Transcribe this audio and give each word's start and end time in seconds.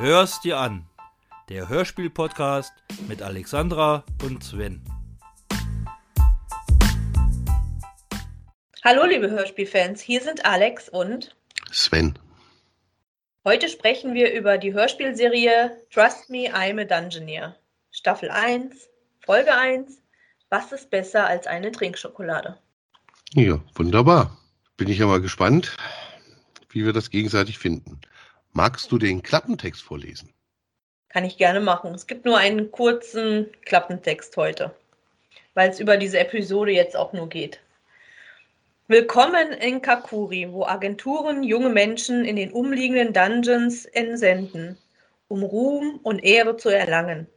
Hör's 0.00 0.40
dir 0.40 0.58
an. 0.58 0.86
Der 1.48 1.68
Hörspiel-Podcast 1.68 2.72
mit 3.08 3.20
Alexandra 3.20 4.04
und 4.22 4.44
Sven. 4.44 4.80
Hallo, 8.84 9.04
liebe 9.06 9.28
Hörspielfans, 9.28 10.00
hier 10.00 10.20
sind 10.20 10.46
Alex 10.46 10.88
und 10.88 11.34
Sven. 11.72 12.16
Heute 13.44 13.68
sprechen 13.68 14.14
wir 14.14 14.32
über 14.32 14.56
die 14.56 14.72
Hörspielserie 14.72 15.76
Trust 15.92 16.30
Me, 16.30 16.54
I'm 16.54 16.80
a 16.80 16.84
Dungeoneer. 16.84 17.56
Staffel 17.90 18.30
1, 18.30 18.88
Folge 19.26 19.52
1. 19.52 20.00
Was 20.48 20.70
ist 20.70 20.90
besser 20.90 21.26
als 21.26 21.48
eine 21.48 21.72
Trinkschokolade? 21.72 22.56
Ja, 23.34 23.58
wunderbar. 23.74 24.38
Bin 24.76 24.88
ich 24.88 24.98
ja 24.98 25.08
mal 25.08 25.20
gespannt, 25.20 25.76
wie 26.68 26.84
wir 26.84 26.92
das 26.92 27.10
gegenseitig 27.10 27.58
finden. 27.58 28.00
Magst 28.52 28.90
du 28.90 28.98
den 28.98 29.22
Klappentext 29.22 29.82
vorlesen? 29.82 30.32
Kann 31.10 31.24
ich 31.24 31.36
gerne 31.36 31.60
machen. 31.60 31.94
Es 31.94 32.06
gibt 32.06 32.24
nur 32.24 32.38
einen 32.38 32.70
kurzen 32.72 33.46
Klappentext 33.64 34.36
heute, 34.36 34.74
weil 35.54 35.70
es 35.70 35.80
über 35.80 35.96
diese 35.96 36.18
Episode 36.18 36.72
jetzt 36.72 36.96
auch 36.96 37.12
nur 37.12 37.28
geht. 37.28 37.60
Willkommen 38.88 39.52
in 39.52 39.82
Kakuri, 39.82 40.50
wo 40.50 40.64
Agenturen 40.64 41.42
junge 41.42 41.68
Menschen 41.68 42.24
in 42.24 42.36
den 42.36 42.50
umliegenden 42.50 43.12
Dungeons 43.12 43.84
entsenden, 43.84 44.78
um 45.28 45.42
Ruhm 45.42 46.00
und 46.02 46.24
Ehre 46.24 46.56
zu 46.56 46.70
erlangen. 46.70 47.28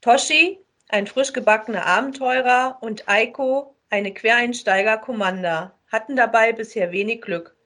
Toshi, 0.00 0.60
ein 0.88 1.08
frisch 1.08 1.32
gebackener 1.32 1.84
Abenteurer, 1.84 2.78
und 2.80 3.08
Aiko, 3.08 3.74
eine 3.90 4.14
Quereinsteiger-Commander, 4.14 5.74
hatten 5.88 6.14
dabei 6.14 6.52
bisher 6.52 6.92
wenig 6.92 7.22
Glück. 7.22 7.57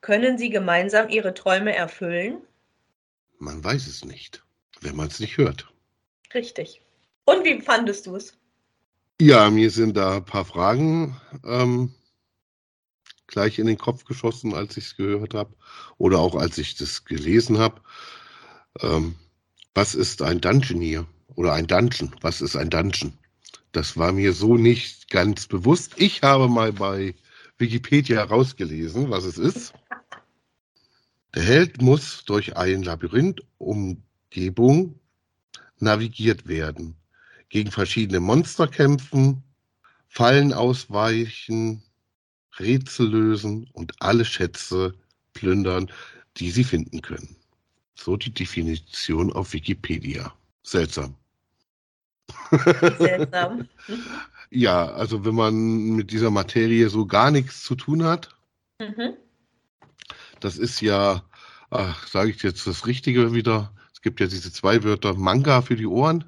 Können 0.00 0.38
sie 0.38 0.50
gemeinsam 0.50 1.08
ihre 1.08 1.34
Träume 1.34 1.74
erfüllen? 1.74 2.38
Man 3.38 3.62
weiß 3.62 3.86
es 3.86 4.04
nicht, 4.04 4.42
wenn 4.80 4.96
man 4.96 5.08
es 5.08 5.20
nicht 5.20 5.36
hört. 5.36 5.72
Richtig. 6.32 6.80
Und 7.24 7.44
wie 7.44 7.60
fandest 7.60 8.06
du 8.06 8.16
es? 8.16 8.34
Ja, 9.20 9.50
mir 9.50 9.70
sind 9.70 9.96
da 9.96 10.16
ein 10.16 10.24
paar 10.24 10.46
Fragen 10.46 11.20
ähm, 11.44 11.94
gleich 13.26 13.58
in 13.58 13.66
den 13.66 13.78
Kopf 13.78 14.04
geschossen, 14.04 14.54
als 14.54 14.76
ich 14.76 14.86
es 14.86 14.96
gehört 14.96 15.34
habe 15.34 15.54
oder 15.98 16.18
auch 16.18 16.34
als 16.34 16.56
ich 16.58 16.76
das 16.76 17.04
gelesen 17.04 17.58
habe. 17.58 17.80
Ähm, 18.80 19.16
was 19.74 19.94
ist 19.94 20.22
ein 20.22 20.40
Dungeoneer 20.40 21.06
oder 21.34 21.52
ein 21.52 21.66
Dungeon? 21.66 22.14
Was 22.22 22.40
ist 22.40 22.56
ein 22.56 22.70
Dungeon? 22.70 23.12
Das 23.72 23.96
war 23.96 24.12
mir 24.12 24.32
so 24.32 24.56
nicht 24.56 25.10
ganz 25.10 25.46
bewusst. 25.46 25.92
Ich 25.96 26.22
habe 26.22 26.48
mal 26.48 26.72
bei 26.72 27.14
Wikipedia 27.60 28.24
rausgelesen, 28.24 29.10
was 29.10 29.24
es 29.24 29.38
ist. 29.38 29.72
Der 31.34 31.42
Held 31.42 31.80
muss 31.80 32.24
durch 32.24 32.56
ein 32.56 32.82
Labyrinth-Umgebung 32.82 34.98
navigiert 35.78 36.48
werden, 36.48 36.96
gegen 37.48 37.70
verschiedene 37.70 38.20
Monster 38.20 38.66
kämpfen, 38.66 39.42
Fallen 40.08 40.52
ausweichen, 40.52 41.82
Rätsel 42.58 43.08
lösen 43.08 43.70
und 43.72 44.02
alle 44.02 44.24
Schätze 44.24 44.94
plündern, 45.34 45.90
die 46.36 46.50
sie 46.50 46.64
finden 46.64 47.00
können. 47.00 47.36
So 47.94 48.16
die 48.16 48.32
Definition 48.32 49.32
auf 49.32 49.52
Wikipedia. 49.52 50.34
Seltsam. 50.64 51.14
Seltsam. 52.98 53.68
ja, 54.50 54.86
also 54.92 55.24
wenn 55.24 55.34
man 55.34 55.54
mit 55.96 56.10
dieser 56.10 56.30
Materie 56.30 56.88
so 56.88 57.06
gar 57.06 57.30
nichts 57.30 57.62
zu 57.62 57.74
tun 57.74 58.04
hat, 58.04 58.30
Mhm. 58.80 59.14
das 60.40 60.56
ist 60.56 60.80
ja, 60.80 61.22
sage 62.06 62.30
ich 62.30 62.42
jetzt 62.42 62.66
das 62.66 62.86
Richtige 62.86 63.34
wieder, 63.34 63.74
es 63.92 64.00
gibt 64.00 64.20
ja 64.20 64.26
diese 64.26 64.50
zwei 64.52 64.82
Wörter, 64.82 65.14
Manga 65.14 65.60
für 65.60 65.76
die 65.76 65.86
Ohren, 65.86 66.24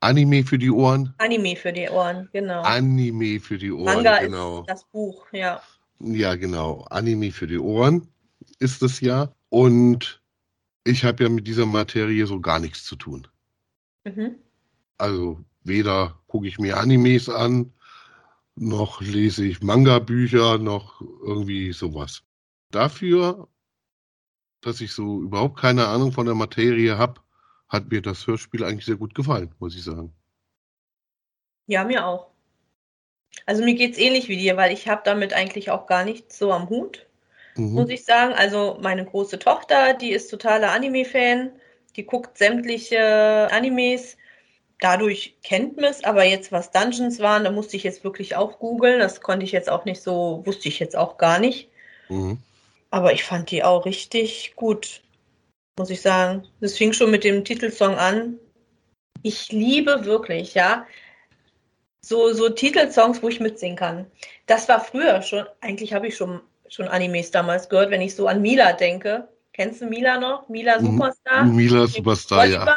Anime 0.00 0.44
für 0.44 0.58
die 0.58 0.70
Ohren. 0.70 1.14
Anime 1.18 1.56
für 1.56 1.72
die 1.72 1.88
Ohren, 1.88 2.28
genau. 2.32 2.62
Anime 2.62 3.40
für 3.40 3.58
die 3.58 3.72
Ohren, 3.72 3.96
Manga 3.96 4.18
genau. 4.20 4.60
ist 4.60 4.70
das 4.70 4.84
Buch, 4.84 5.26
ja. 5.32 5.62
Ja, 6.00 6.34
genau. 6.36 6.86
Anime 6.90 7.32
für 7.32 7.46
die 7.46 7.58
Ohren 7.58 8.08
ist 8.58 8.82
es 8.82 9.00
ja. 9.00 9.32
Und 9.48 10.20
ich 10.84 11.04
habe 11.04 11.24
ja 11.24 11.30
mit 11.30 11.46
dieser 11.46 11.64
Materie 11.66 12.26
so 12.26 12.40
gar 12.40 12.58
nichts 12.58 12.84
zu 12.84 12.96
tun. 12.96 13.26
Mhm. 14.04 14.36
Also 14.98 15.42
weder 15.64 16.20
gucke 16.26 16.46
ich 16.48 16.58
mir 16.58 16.76
Animes 16.78 17.28
an, 17.30 17.72
noch 18.56 19.00
lese 19.02 19.46
ich 19.46 19.62
Manga-Bücher, 19.62 20.58
noch 20.58 21.00
irgendwie 21.02 21.72
sowas. 21.72 22.24
Dafür, 22.72 23.48
dass 24.60 24.82
ich 24.82 24.92
so 24.92 25.22
überhaupt 25.22 25.58
keine 25.58 25.86
Ahnung 25.88 26.12
von 26.12 26.26
der 26.26 26.34
Materie 26.34 26.98
habe, 26.98 27.22
hat 27.68 27.90
mir 27.90 28.02
das 28.02 28.26
Hörspiel 28.26 28.64
eigentlich 28.64 28.84
sehr 28.84 28.96
gut 28.96 29.14
gefallen, 29.14 29.54
muss 29.58 29.74
ich 29.74 29.82
sagen. 29.84 30.12
Ja, 31.66 31.84
mir 31.84 32.04
auch. 32.06 32.32
Also 33.46 33.64
mir 33.64 33.74
geht's 33.74 33.98
ähnlich 33.98 34.28
wie 34.28 34.36
dir, 34.36 34.56
weil 34.56 34.72
ich 34.72 34.88
habe 34.88 35.02
damit 35.04 35.32
eigentlich 35.32 35.70
auch 35.70 35.86
gar 35.86 36.04
nichts 36.04 36.38
so 36.38 36.52
am 36.52 36.68
Hut, 36.68 37.06
muss 37.74 37.88
Mhm. 37.88 37.90
ich 37.90 38.04
sagen. 38.04 38.34
Also 38.34 38.78
meine 38.82 39.04
große 39.06 39.38
Tochter, 39.40 39.94
die 39.94 40.12
ist 40.12 40.30
totaler 40.30 40.72
Anime-Fan, 40.72 41.52
die 41.96 42.06
guckt 42.06 42.38
sämtliche 42.38 43.48
Animes. 43.52 44.16
Dadurch 44.80 45.36
kennt 45.42 45.76
man 45.76 45.86
es, 45.86 46.04
aber 46.04 46.24
jetzt 46.24 46.52
was 46.52 46.70
Dungeons 46.70 47.20
waren, 47.20 47.44
da 47.44 47.50
musste 47.50 47.76
ich 47.76 47.82
jetzt 47.82 48.04
wirklich 48.04 48.36
auch 48.36 48.58
googeln. 48.58 49.00
Das 49.00 49.22
konnte 49.22 49.44
ich 49.44 49.52
jetzt 49.52 49.70
auch 49.70 49.84
nicht 49.86 50.02
so, 50.02 50.42
wusste 50.44 50.68
ich 50.68 50.78
jetzt 50.78 50.96
auch 50.96 51.16
gar 51.16 51.38
nicht. 51.38 51.70
Mhm. 52.08 52.38
Aber 52.90 53.12
ich 53.12 53.24
fand 53.24 53.50
die 53.50 53.64
auch 53.64 53.86
richtig 53.86 54.54
gut, 54.54 55.02
muss 55.78 55.90
ich 55.90 56.02
sagen. 56.02 56.46
Das 56.60 56.76
fing 56.76 56.92
schon 56.92 57.10
mit 57.10 57.24
dem 57.24 57.44
Titelsong 57.44 57.96
an. 57.96 58.38
Ich 59.22 59.50
liebe 59.50 60.04
wirklich, 60.04 60.54
ja, 60.54 60.86
so, 62.00 62.32
so 62.32 62.48
Titelsongs, 62.48 63.22
wo 63.22 63.28
ich 63.28 63.40
mitsingen 63.40 63.76
kann. 63.76 64.06
Das 64.46 64.68
war 64.68 64.80
früher 64.80 65.22
schon, 65.22 65.44
eigentlich 65.60 65.92
habe 65.92 66.06
ich 66.06 66.16
schon, 66.16 66.40
schon 66.68 66.86
Animes 66.86 67.30
damals 67.30 67.68
gehört, 67.68 67.90
wenn 67.90 68.00
ich 68.02 68.14
so 68.14 68.28
an 68.28 68.42
Mila 68.42 68.74
denke. 68.74 69.28
Kennst 69.52 69.80
du 69.80 69.86
Mila 69.86 70.20
noch? 70.20 70.48
Mila 70.48 70.78
Mhm. 70.78 70.86
Superstar? 70.86 71.44
Mila 71.46 71.86
Superstar, 71.86 72.44
ja. 72.44 72.76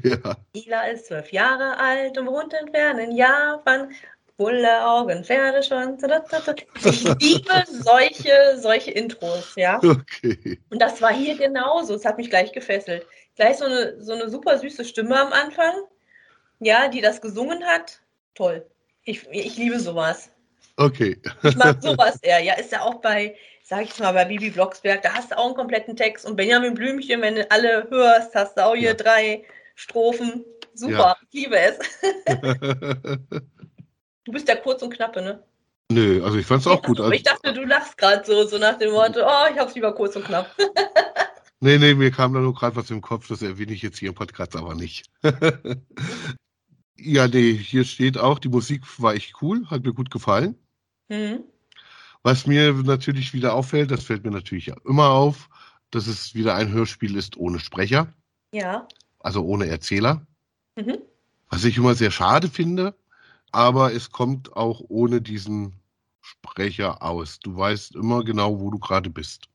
Ja. 0.04 0.36
Mila 0.54 0.86
ist 0.86 1.06
zwölf 1.06 1.30
Jahre 1.32 1.78
alt 1.78 2.16
und 2.18 2.26
wohnt 2.26 2.54
in 2.54 2.72
fernen 2.72 3.12
Japan. 3.16 3.92
Bulle 4.36 4.84
Augen, 4.84 5.22
Pferdeschwanz. 5.24 6.02
Ich 6.84 7.04
liebe 7.04 7.64
solche, 7.68 8.58
solche 8.58 8.90
Intros, 8.90 9.52
ja. 9.54 9.78
Okay. 9.78 10.58
Und 10.70 10.82
das 10.82 11.00
war 11.00 11.12
hier 11.14 11.36
genauso. 11.38 11.94
Es 11.94 12.04
hat 12.04 12.16
mich 12.16 12.30
gleich 12.30 12.50
gefesselt. 12.52 13.06
Gleich 13.36 13.58
so 13.58 13.64
eine, 13.66 14.02
so 14.02 14.12
eine 14.12 14.28
super 14.28 14.58
süße 14.58 14.84
Stimme 14.84 15.20
am 15.20 15.32
Anfang. 15.32 15.72
Ja, 16.58 16.88
die 16.88 17.00
das 17.00 17.20
gesungen 17.20 17.64
hat. 17.64 18.00
Toll. 18.34 18.66
Ich, 19.04 19.24
ich 19.30 19.56
liebe 19.56 19.78
sowas. 19.78 20.30
Okay. 20.76 21.16
Ich 21.44 21.56
mag 21.56 21.80
sowas 21.80 22.18
eher. 22.22 22.40
Ja, 22.40 22.54
ist 22.54 22.72
ja 22.72 22.80
auch 22.80 22.96
bei, 22.96 23.36
sag 23.62 23.82
ich 23.82 23.96
mal, 24.00 24.12
bei 24.12 24.24
Bibi 24.24 24.50
Blocksberg, 24.50 25.02
da 25.02 25.12
hast 25.14 25.30
du 25.30 25.38
auch 25.38 25.46
einen 25.46 25.54
kompletten 25.54 25.94
Text. 25.96 26.24
Und 26.26 26.34
Benjamin 26.34 26.74
Blümchen, 26.74 27.20
wenn 27.22 27.36
du 27.36 27.50
alle 27.52 27.88
hörst, 27.88 28.34
hast 28.34 28.56
du 28.56 28.64
auch 28.64 28.74
hier 28.74 28.88
Ja. 28.88 28.94
drei 28.94 29.44
Strophen. 29.74 30.44
Super, 30.74 30.92
Ja. 30.92 31.16
ich 31.30 31.44
liebe 31.44 31.56
es. 31.58 31.78
Du 34.26 34.32
bist 34.32 34.48
ja 34.48 34.56
kurz 34.56 34.80
und 34.82 34.88
knappe, 34.94 35.20
ne? 35.20 35.42
Nö, 35.92 36.24
also 36.24 36.38
ich 36.38 36.46
fand's 36.46 36.66
auch 36.66 36.80
gut. 36.82 36.98
Aber 36.98 37.08
Also, 37.08 37.16
ich 37.16 37.22
dachte, 37.24 37.52
du 37.52 37.62
lachst 37.66 37.98
gerade 37.98 38.24
so, 38.24 38.46
so 38.46 38.56
nach 38.56 38.78
dem 38.78 38.90
Motto, 38.92 39.20
oh, 39.22 39.52
ich 39.52 39.58
hab's 39.58 39.74
lieber 39.74 39.94
kurz 39.94 40.16
und 40.16 40.24
knapp. 40.24 40.50
nee, 41.60 41.76
nee, 41.76 41.92
mir 41.94 42.10
kam 42.10 42.32
da 42.32 42.40
nur 42.40 42.54
gerade 42.54 42.74
was 42.74 42.90
im 42.90 43.02
Kopf, 43.02 43.28
das 43.28 43.42
erwähne 43.42 43.72
ich 43.72 43.82
jetzt 43.82 43.98
hier 43.98 44.08
im 44.08 44.14
Podcast 44.14 44.56
aber 44.56 44.74
nicht. 44.74 45.10
ja, 46.96 47.28
nee, 47.28 47.52
hier 47.52 47.84
steht 47.84 48.16
auch, 48.16 48.38
die 48.38 48.48
Musik 48.48 48.82
war 48.98 49.14
echt 49.14 49.34
cool, 49.42 49.66
hat 49.68 49.84
mir 49.84 49.92
gut 49.92 50.10
gefallen. 50.10 50.56
Mhm. 51.08 51.44
Was 52.22 52.46
mir 52.46 52.72
natürlich 52.72 53.34
wieder 53.34 53.52
auffällt, 53.54 53.90
das 53.90 54.04
fällt 54.04 54.24
mir 54.24 54.30
natürlich 54.30 54.66
ja 54.66 54.76
immer 54.86 55.10
auf, 55.10 55.50
dass 55.90 56.06
es 56.06 56.34
wieder 56.34 56.54
ein 56.54 56.72
Hörspiel 56.72 57.14
ist 57.16 57.36
ohne 57.36 57.60
Sprecher, 57.60 58.12
Ja. 58.52 58.88
Also 59.24 59.42
ohne 59.44 59.66
Erzähler. 59.66 60.26
Mhm. 60.76 60.98
Was 61.50 61.64
ich 61.64 61.76
immer 61.76 61.94
sehr 61.94 62.10
schade 62.10 62.48
finde, 62.48 62.94
aber 63.52 63.92
es 63.92 64.10
kommt 64.10 64.54
auch 64.54 64.82
ohne 64.88 65.20
diesen 65.20 65.80
Sprecher 66.20 67.02
aus. 67.02 67.38
Du 67.40 67.56
weißt 67.56 67.94
immer 67.96 68.24
genau, 68.24 68.60
wo 68.60 68.70
du 68.70 68.78
gerade 68.78 69.10
bist. 69.10 69.48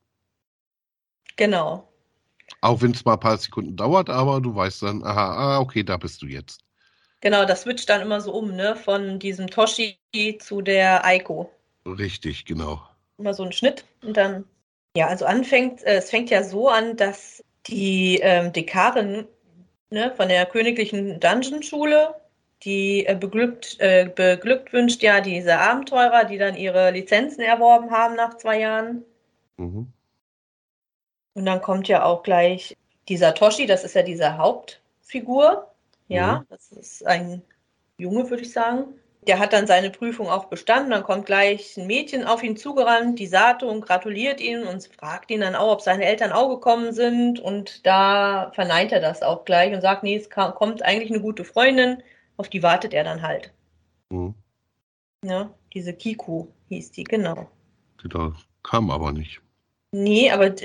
Genau. 1.36 1.88
Auch 2.62 2.82
wenn 2.82 2.92
es 2.92 3.06
mal 3.06 3.14
ein 3.14 3.20
paar 3.20 3.38
Sekunden 3.38 3.76
dauert, 3.76 4.10
aber 4.10 4.42
du 4.42 4.56
weißt 4.56 4.84
dann, 4.84 5.04
aha, 5.04 5.56
ah, 5.56 5.60
okay, 5.60 5.84
da 5.84 5.98
bist 5.98 6.22
du 6.22 6.26
jetzt. 6.26 6.62
Genau, 7.22 7.46
das 7.46 7.64
switcht 7.64 7.90
dann 7.90 8.02
immer 8.02 8.22
so 8.22 8.34
um, 8.34 8.56
ne? 8.56 8.76
Von 8.76 9.20
diesem 9.20 9.48
Toshi 9.48 9.98
zu 10.40 10.62
der 10.62 11.06
Aiko. 11.06 11.52
Richtig, 11.86 12.46
genau. 12.46 12.82
Immer 13.18 13.34
so 13.34 13.44
ein 13.44 13.52
Schnitt 13.52 13.86
und 14.02 14.16
dann, 14.16 14.46
ja, 14.96 15.08
also 15.08 15.26
anfängt, 15.26 15.84
äh, 15.84 15.98
es 15.98 16.10
fängt 16.10 16.30
ja 16.30 16.44
so 16.44 16.70
an, 16.70 16.96
dass 16.96 17.44
die 17.68 18.20
ähm, 18.22 18.54
Dekarin 18.54 19.28
ne, 19.92 20.14
von 20.16 20.30
der 20.30 20.46
königlichen 20.46 21.20
Dungeon-Schule, 21.20 22.16
die 22.64 23.06
äh, 23.06 23.16
beglückt, 23.16 23.78
äh, 23.80 24.10
beglückwünscht 24.14 25.02
ja 25.04 25.22
diese 25.22 25.58
Abenteurer, 25.60 26.26
die 26.26 26.38
dann 26.38 26.56
ihre 26.56 26.92
Lizenzen 26.92 27.42
erworben 27.42 27.92
haben 27.92 28.16
nach 28.16 28.38
zwei 28.38 28.60
Jahren. 28.60 29.04
Mhm. 29.58 29.92
Und 31.34 31.46
dann 31.46 31.62
kommt 31.62 31.88
ja 31.88 32.04
auch 32.04 32.24
gleich 32.24 32.76
dieser 33.08 33.34
Toshi, 33.34 33.66
das 33.66 33.84
ist 33.84 33.96
ja 33.96 34.04
diese 34.04 34.38
Hauptfigur, 34.38 35.72
ja, 36.08 36.40
Mhm. 36.42 36.46
das 36.50 36.72
ist 36.72 37.06
ein 37.06 37.42
Junge, 37.98 38.30
würde 38.30 38.44
ich 38.44 38.52
sagen. 38.52 38.94
Der 39.30 39.38
hat 39.38 39.54
dann 39.54 39.68
seine 39.68 39.92
Prüfung 39.92 40.28
auch 40.28 40.46
bestanden. 40.46 40.90
Dann 40.90 41.04
kommt 41.04 41.28
gleich 41.28 41.78
ein 41.78 41.86
Mädchen 41.86 42.24
auf 42.24 42.42
ihn 42.42 42.58
zugerannt, 42.58 43.20
die 43.20 43.28
Sato, 43.28 43.70
und 43.70 43.82
gratuliert 43.82 44.42
ihm 44.42 44.68
und 44.68 44.90
fragt 45.00 45.30
ihn 45.30 45.42
dann 45.42 45.54
auch, 45.54 45.72
ob 45.72 45.82
seine 45.82 46.06
Eltern 46.06 46.32
auch 46.32 46.50
gekommen 46.50 46.94
sind. 46.94 47.40
Und 47.40 47.86
da 47.86 48.52
verneint 48.56 48.92
er 48.92 49.02
das 49.02 49.22
auch 49.22 49.46
gleich 49.46 49.72
und 49.72 49.82
sagt, 49.82 50.02
nee, 50.02 50.16
es 50.16 50.32
kommt 50.32 50.82
eigentlich 50.82 51.12
eine 51.12 51.22
gute 51.22 51.44
Freundin, 51.44 52.02
auf 52.38 52.50
die 52.50 52.64
wartet 52.64 52.96
er 52.96 53.04
dann 53.04 53.22
halt. 53.22 53.54
Mhm. 54.10 54.34
Ja, 55.24 55.54
diese 55.76 55.94
Kiku 55.94 56.48
hieß 56.70 56.92
die, 56.94 57.04
genau. 57.04 57.52
Genau. 58.02 58.34
Kam 58.64 58.90
aber 58.90 59.12
nicht. 59.12 59.42
Nee, 59.92 60.32
aber 60.32 60.56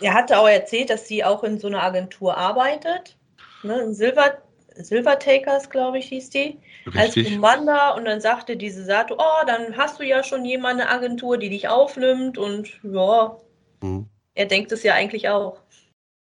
er 0.00 0.12
hatte 0.12 0.38
auch 0.38 0.48
erzählt, 0.48 0.90
dass 0.90 1.08
sie 1.08 1.24
auch 1.24 1.44
in 1.44 1.58
so 1.58 1.68
einer 1.68 1.82
Agentur 1.82 2.36
arbeitet. 2.36 3.16
Ne, 3.62 3.80
in 3.80 3.94
Silver, 3.94 4.42
Silver 4.76 5.18
Takers, 5.18 5.68
glaube 5.70 5.98
ich, 5.98 6.06
hieß 6.06 6.30
die. 6.30 6.58
Als 6.94 7.16
Richtig. 7.16 7.34
Commander. 7.34 7.94
Und 7.96 8.04
dann 8.04 8.20
sagte 8.20 8.56
diese 8.56 8.84
Sato, 8.84 9.16
oh, 9.18 9.44
dann 9.46 9.76
hast 9.76 9.98
du 10.00 10.04
ja 10.04 10.22
schon 10.24 10.44
jemand 10.44 10.80
eine 10.80 10.90
Agentur, 10.90 11.38
die 11.38 11.50
dich 11.50 11.68
aufnimmt. 11.68 12.38
Und 12.38 12.70
ja, 12.82 13.36
Mhm. 13.82 14.06
er 14.34 14.46
denkt 14.46 14.72
es 14.72 14.82
ja 14.82 14.94
eigentlich 14.94 15.28
auch. 15.28 15.60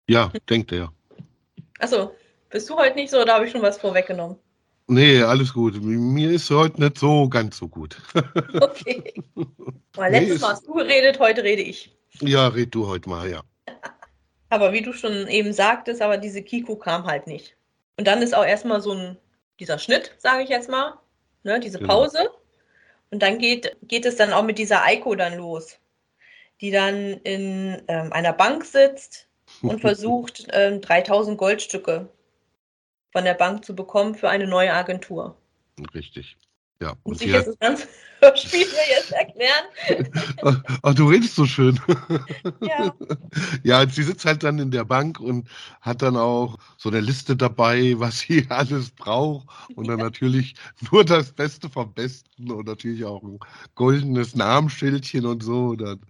Ja, 0.09 0.33
denkt 0.49 0.73
er. 0.73 0.93
Achso, 1.81 2.12
bist 2.50 2.69
du 2.71 2.77
heute 2.77 2.97
nicht 2.97 3.11
so 3.11 3.21
oder 3.21 3.35
habe 3.35 3.45
ich 3.47 3.53
schon 3.53 3.62
was 3.62 3.79
vorweggenommen? 3.79 4.37
Nee, 4.87 5.23
alles 5.23 5.53
gut. 5.53 5.83
Mir 5.83 6.31
ist 6.31 6.49
heute 6.50 6.81
nicht 6.81 6.99
so 6.99 7.29
ganz 7.29 7.59
so 7.59 7.69
gut. 7.69 7.97
Okay. 8.61 9.12
Weil 9.95 10.11
Nee, 10.12 10.19
letztes 10.21 10.37
ist- 10.37 10.41
Mal 10.43 10.53
hast 10.53 10.67
du 10.67 10.73
geredet, 10.73 11.19
heute 11.19 11.43
rede 11.45 11.62
ich. 11.62 11.95
ja, 12.21 12.49
red 12.49 12.75
du 12.75 12.87
heute 12.87 13.09
mal, 13.09 13.29
ja. 13.31 13.43
Aber 14.49 14.73
wie 14.73 14.81
du 14.81 14.95
schon 14.95 15.27
eben 15.29 15.53
sagtest, 15.53 16.00
aber 16.00 16.17
diese 16.17 16.43
Kiko 16.43 16.77
kam 16.77 17.05
halt 17.05 17.27
nicht. 17.27 17.55
Und 17.99 18.06
dann 18.06 18.23
ist 18.23 18.35
auch 18.35 18.45
erstmal 18.45 18.81
so 18.81 18.93
ein, 18.93 19.19
dieser 19.61 19.79
Schnitt, 19.79 20.15
sage 20.19 20.45
ich 20.45 20.49
jetzt 20.49 20.71
mal, 20.71 20.95
ne, 21.43 21.61
diese 21.61 21.79
Genau. 21.79 21.95
Pause. 21.95 22.31
Und 23.11 23.23
dann 23.23 23.39
geht, 23.39 23.77
geht 23.83 24.06
es 24.06 24.17
dann 24.17 24.33
auch 24.33 24.45
mit 24.45 24.59
dieser 24.59 24.85
Eiko 24.85 25.15
dann 25.17 25.37
los, 25.37 25.79
die 26.61 26.71
dann 26.71 27.15
in 27.25 27.83
ähm, 27.89 28.12
einer 28.12 28.33
Bank 28.33 28.65
sitzt 28.65 29.29
und 29.62 29.81
versucht, 29.81 30.47
ähm, 30.53 30.81
3000 30.81 31.37
Goldstücke 31.37 32.09
von 33.11 33.25
der 33.25 33.35
Bank 33.35 33.65
zu 33.65 33.75
bekommen 33.75 34.15
für 34.15 34.31
eine 34.31 34.47
neue 34.47 34.73
Agentur. 34.73 35.37
Richtig. 35.95 36.37
Ja, 36.80 36.90
und 36.90 37.12
Muss 37.12 37.20
ich 37.20 37.28
sie 37.28 37.32
jetzt 37.32 37.48
das 37.48 37.58
ganze 37.58 37.88
Hörspiel 38.20 38.66
mir 38.66 38.96
jetzt 38.96 39.12
erklären? 39.12 40.62
Ach, 40.82 40.94
du 40.94 41.08
redest 41.08 41.34
so 41.34 41.46
schön. 41.46 41.78
Ja. 42.60 42.94
Ja, 43.62 43.88
sie 43.88 44.02
sitzt 44.02 44.25
halt 44.25 44.42
dann 44.42 44.58
in 44.58 44.70
der 44.70 44.84
Bank 44.84 45.20
und 45.20 45.48
hat 45.80 46.02
dann 46.02 46.16
auch 46.16 46.58
so 46.76 46.88
eine 46.88 47.00
Liste 47.00 47.36
dabei, 47.36 47.94
was 47.98 48.20
sie 48.20 48.46
alles 48.48 48.90
braucht. 48.90 49.46
Und 49.75 49.88
dann 49.88 49.98
natürlich 49.98 50.54
nur 50.90 51.04
das 51.04 51.32
Beste 51.32 51.69
vom 51.69 51.92
Besten 51.92 52.50
und 52.50 52.66
natürlich 52.66 53.04
auch 53.04 53.22
ein 53.22 53.38
goldenes 53.75 54.34
Namensschildchen 54.34 55.26
und 55.26 55.42
so. 55.42 55.69
Und 55.69 55.80
dann 55.82 56.00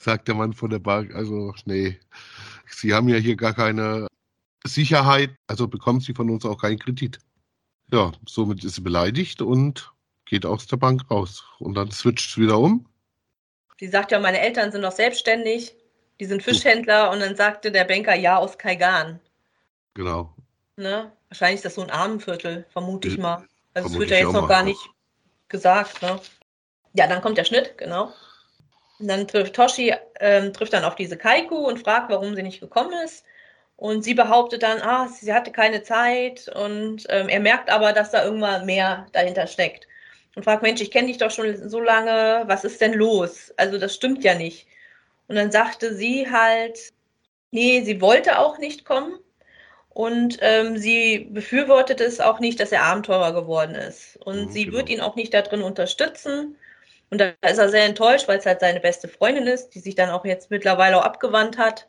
sagt 0.00 0.28
der 0.28 0.34
Mann 0.34 0.52
von 0.52 0.70
der 0.70 0.80
Bank, 0.80 1.14
also 1.14 1.54
nee, 1.64 1.98
sie 2.68 2.94
haben 2.94 3.08
ja 3.08 3.16
hier 3.16 3.36
gar 3.36 3.54
keine 3.54 4.06
Sicherheit, 4.66 5.34
also 5.46 5.68
bekommt 5.68 6.02
sie 6.04 6.14
von 6.14 6.30
uns 6.30 6.44
auch 6.44 6.60
keinen 6.60 6.78
Kredit. 6.78 7.18
Ja, 7.92 8.12
somit 8.26 8.64
ist 8.64 8.76
sie 8.76 8.80
beleidigt 8.80 9.42
und 9.42 9.92
geht 10.26 10.46
aus 10.46 10.66
der 10.66 10.76
Bank 10.76 11.10
raus. 11.10 11.44
Und 11.58 11.74
dann 11.74 11.90
switcht 11.90 12.30
es 12.30 12.38
wieder 12.38 12.58
um. 12.58 12.86
Sie 13.78 13.88
sagt 13.88 14.12
ja, 14.12 14.20
meine 14.20 14.40
Eltern 14.40 14.70
sind 14.70 14.82
noch 14.82 14.92
selbstständig, 14.92 15.74
die 16.20 16.26
sind 16.26 16.42
Fischhändler 16.42 17.10
und 17.10 17.20
dann 17.20 17.34
sagte 17.34 17.72
der 17.72 17.84
Banker, 17.84 18.14
ja, 18.14 18.36
aus 18.36 18.56
Kaigan. 18.56 19.18
Genau. 19.94 20.34
Ne? 20.76 21.10
Wahrscheinlich 21.28 21.56
ist 21.56 21.64
das 21.64 21.74
so 21.74 21.82
ein 21.82 21.90
Armenviertel, 21.90 22.64
vermute 22.70 23.08
ich 23.08 23.18
Äh, 23.18 23.20
mal. 23.20 23.44
Also 23.74 23.88
es 23.88 23.98
wird 23.98 24.10
ja 24.10 24.18
jetzt 24.18 24.32
noch 24.32 24.48
gar 24.48 24.62
nicht 24.62 24.80
gesagt. 25.48 26.02
Ne? 26.02 26.20
Ja, 26.94 27.06
dann 27.06 27.22
kommt 27.22 27.38
der 27.38 27.44
Schnitt, 27.44 27.76
genau. 27.78 28.12
Und 28.98 29.08
dann 29.08 29.26
trifft 29.26 29.54
Toshi, 29.56 29.94
ähm, 30.20 30.52
trifft 30.52 30.72
dann 30.74 30.84
auf 30.84 30.94
diese 30.94 31.16
Kaiku 31.16 31.56
und 31.56 31.80
fragt, 31.80 32.10
warum 32.10 32.34
sie 32.36 32.42
nicht 32.42 32.60
gekommen 32.60 32.92
ist. 33.04 33.24
Und 33.76 34.04
sie 34.04 34.14
behauptet 34.14 34.62
dann, 34.62 34.80
ah, 34.80 35.08
sie 35.08 35.32
hatte 35.32 35.50
keine 35.50 35.82
Zeit 35.82 36.48
und 36.54 37.04
ähm, 37.08 37.28
er 37.28 37.40
merkt 37.40 37.68
aber, 37.68 37.92
dass 37.92 38.12
da 38.12 38.22
irgendwann 38.24 38.64
mehr 38.64 39.06
dahinter 39.12 39.48
steckt. 39.48 39.88
Und 40.34 40.44
fragt, 40.44 40.62
Mensch, 40.62 40.80
ich 40.80 40.90
kenne 40.90 41.08
dich 41.08 41.18
doch 41.18 41.30
schon 41.30 41.68
so 41.68 41.80
lange, 41.80 42.44
was 42.46 42.64
ist 42.64 42.80
denn 42.80 42.94
los? 42.94 43.52
Also 43.56 43.78
das 43.78 43.94
stimmt 43.94 44.24
ja 44.24 44.34
nicht. 44.34 44.66
Und 45.28 45.36
dann 45.36 45.50
sagte 45.52 45.94
sie 45.94 46.30
halt, 46.30 46.78
nee, 47.50 47.82
sie 47.82 48.00
wollte 48.00 48.38
auch 48.38 48.58
nicht 48.58 48.84
kommen. 48.84 49.18
Und 49.90 50.38
ähm, 50.40 50.78
sie 50.78 51.28
befürwortet 51.30 52.00
es 52.00 52.18
auch 52.20 52.40
nicht, 52.40 52.60
dass 52.60 52.72
er 52.72 52.84
Abenteurer 52.84 53.34
geworden 53.34 53.74
ist. 53.74 54.16
Und 54.24 54.46
Mhm, 54.46 54.50
sie 54.50 54.64
genau. 54.64 54.78
wird 54.78 54.88
ihn 54.88 55.00
auch 55.02 55.16
nicht 55.16 55.34
darin 55.34 55.62
unterstützen. 55.62 56.56
Und 57.10 57.20
da 57.20 57.32
ist 57.46 57.58
er 57.58 57.68
sehr 57.68 57.84
enttäuscht, 57.84 58.26
weil 58.26 58.38
es 58.38 58.46
halt 58.46 58.60
seine 58.60 58.80
beste 58.80 59.06
Freundin 59.06 59.46
ist, 59.46 59.70
die 59.70 59.80
sich 59.80 59.94
dann 59.94 60.08
auch 60.08 60.24
jetzt 60.24 60.50
mittlerweile 60.50 60.96
auch 60.98 61.04
abgewandt 61.04 61.58
hat 61.58 61.88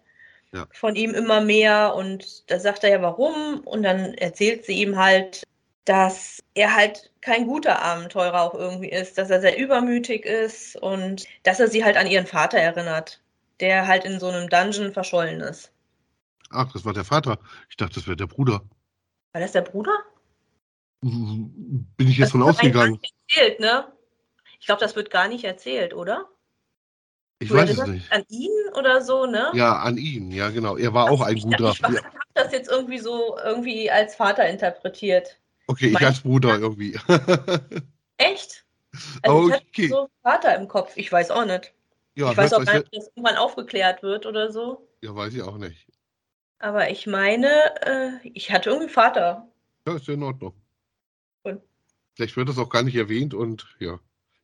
Ja. 0.51 0.68
von 0.74 0.98
ihm 0.98 1.13
immer 1.16 1.40
mehr. 1.40 1.95
Und 1.95 2.51
da 2.51 2.60
sagt 2.60 2.84
er 2.84 2.90
ja, 2.90 3.01
warum? 3.01 3.62
Und 3.66 3.84
dann 3.84 4.13
erzählt 4.16 4.66
sie 4.66 4.74
ihm 4.81 4.98
halt, 4.98 5.44
dass 5.86 6.40
er 6.56 6.75
halt 6.75 7.10
kein 7.24 7.48
guter 7.48 7.81
Abenteurer 7.81 8.42
auch 8.42 8.54
irgendwie 8.54 8.90
ist, 8.90 9.18
dass 9.18 9.30
er 9.30 9.40
sehr 9.40 9.58
übermütig 9.58 10.25
ist 10.25 10.75
und 10.75 11.25
dass 11.44 11.60
er 11.60 11.70
sie 11.70 11.84
halt 11.84 11.96
an 11.98 12.08
ihren 12.08 12.28
Vater 12.28 12.58
erinnert, 12.58 13.22
der 13.60 13.88
halt 13.88 14.04
in 14.04 14.20
so 14.20 14.28
einem 14.28 14.50
Dungeon 14.50 14.92
verschollen 14.92 15.40
ist. 15.40 15.72
Ach, 16.50 16.72
das 16.72 16.86
war 16.86 16.94
der 16.94 17.06
Vater. 17.06 17.40
Ich 17.70 17.78
dachte, 17.78 17.96
das 17.96 18.08
wäre 18.08 18.18
der 18.18 18.28
Bruder. 18.28 18.62
War 19.31 19.42
das 19.42 19.54
der 19.54 19.62
Bruder? 19.62 19.94
Bin 21.02 21.86
ich 21.98 22.18
jetzt 22.18 22.28
Das 22.28 22.31
von 22.31 22.44
ausgegangen. 22.44 23.00
erzählt, 23.28 23.60
ne? 23.60 23.92
Ich 24.60 24.66
glaube, 24.66 24.81
das 24.81 24.96
wird 24.96 25.10
gar 25.10 25.28
nicht 25.28 25.44
erzählt, 25.44 25.94
oder? 25.94 26.30
Ich 27.40 27.50
Du 27.50 27.56
weiß 27.56 27.69
es 27.69 27.88
nicht. 27.88 28.12
An 28.12 28.24
ihn 28.30 28.52
oder 28.78 29.02
so, 29.02 29.26
ne? 29.26 29.52
Ja, 29.54 29.78
an 29.80 29.98
ihn, 29.98 30.31
ja 30.31 30.50
genau. 30.50 30.78
Er 30.78 30.94
war 30.94 31.10
auch 31.10 31.22
ein 31.22 31.36
ich, 31.38 31.44
guter. 31.44 31.72
Ich, 31.72 31.80
ich 31.80 31.84
habe 31.86 32.02
das 32.34 32.52
jetzt 32.52 32.69
irgendwie 32.69 33.00
so 33.00 33.38
irgendwie 33.44 33.90
als 33.90 34.16
Vater 34.16 34.48
interpretiert. 34.48 35.40
Okay, 35.68 35.88
ich 35.88 36.06
als 36.06 36.21
Bruder 36.21 36.60
irgendwie. 36.60 36.98
Echt? 38.18 38.65
Also 39.21 39.48
ich 39.48 39.54
hatte 39.54 39.65
Okay. 39.69 39.88
so 39.88 40.10
Vater 40.21 40.56
im 40.57 40.68
Kopf. 40.68 40.94
Ich 40.95 41.12
weiß 41.12 41.31
auch 41.31 41.45
nicht. 41.45 41.74
ja, 42.15 42.31
ich 42.31 42.38
weiß 42.38 42.51
das 42.51 42.60
auch 42.60 42.65
gar 42.65 42.74
nicht, 42.75 42.86
ob 42.88 42.92
das 42.92 43.07
irgendwann 43.15 43.38
aufgeklärt 43.38 44.04
wird 44.04 44.25
oder 44.25 44.51
so. 44.51 44.88
ja, 45.01 45.15
weiß 45.15 45.33
ich 45.33 45.42
auch 45.42 45.57
nicht. 45.57 45.88
Aber 46.60 46.89
ich 46.89 47.07
meine, 47.07 47.48
äh, 47.86 48.28
ich 48.33 48.52
hatte 48.52 48.69
irgendwie 48.69 48.92
Vater. 48.92 49.47
Ja, 49.88 49.95
ist 49.95 50.07
ja 50.07 50.14
in 50.14 50.23
Ordnung. 50.23 50.54
Gut. 51.44 51.59
Vielleicht 52.16 52.38
wird 52.38 52.47
das 52.49 52.57
auch 52.57 52.69
gar 52.69 52.83
nicht 52.83 52.95
erwähnt 52.95 53.33
und 53.33 53.76
ja. 53.80 53.99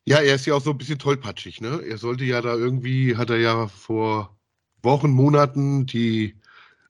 Ja, 0.06 0.18
er 0.18 0.34
ist 0.34 0.46
ja 0.46 0.54
auch 0.54 0.60
so 0.60 0.70
ein 0.70 0.78
bisschen 0.78 0.98
tollpatschig, 0.98 1.60
ne? 1.60 1.80
Er 1.86 1.96
sollte 1.98 2.24
ja 2.24 2.40
da 2.42 2.54
irgendwie, 2.54 3.16
hat 3.16 3.30
er 3.30 3.38
ja 3.38 3.68
vor 3.68 4.36
Wochen, 4.82 5.10
Monaten 5.10 5.86
die 5.86 6.36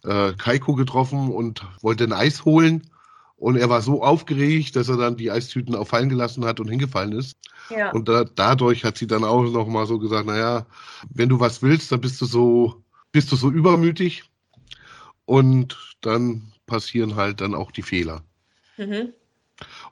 äh, 0.05 0.33
Kaiko 0.33 0.75
getroffen 0.75 1.31
und 1.31 1.63
wollte 1.83 2.05
ein 2.05 2.13
Eis 2.13 2.45
holen. 2.45 2.89
Und 3.41 3.57
er 3.57 3.71
war 3.71 3.81
so 3.81 4.05
aufgeregt, 4.05 4.77
dass 4.77 4.91
er 4.91 4.99
dann 4.99 5.17
die 5.17 5.31
Eistüten 5.31 5.75
auch 5.75 5.89
fallen 5.89 6.11
gelassen 6.11 6.45
hat 6.45 6.61
und 6.61 6.69
hingefallen 6.69 7.13
ist. 7.13 7.39
Ja. 7.71 7.91
Und 7.91 8.07
da, 8.07 8.25
dadurch 8.25 8.85
hat 8.85 8.99
sie 8.99 9.07
dann 9.07 9.25
auch 9.25 9.43
noch 9.45 9.67
mal 9.67 9.87
so 9.87 9.99
gesagt, 9.99 10.27
naja, 10.27 10.67
wenn 11.09 11.31
du 11.31 11.41
was 11.41 11.63
willst, 11.63 11.91
dann 11.91 12.03
bist 12.03 12.21
du 12.21 12.27
so, 12.27 12.85
bist 13.13 13.33
du 13.33 13.37
so 13.37 13.51
übermütig. 13.51 14.25
Und 15.25 15.97
dann 16.03 16.53
passieren 16.67 17.17
halt 17.17 17.41
dann 17.41 17.55
auch 17.55 17.73
die 17.73 17.81
Fehler. 17.81 18.23
Mhm. 18.77 19.15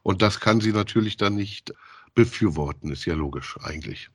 Und 0.02 0.20
das 0.20 0.40
kann 0.40 0.60
sie 0.60 0.72
natürlich 0.72 1.16
dann 1.16 1.34
nicht 1.34 1.72
befürworten, 2.14 2.92
ist 2.92 3.06
ja 3.06 3.14
logisch 3.14 3.56
eigentlich. 3.62 4.10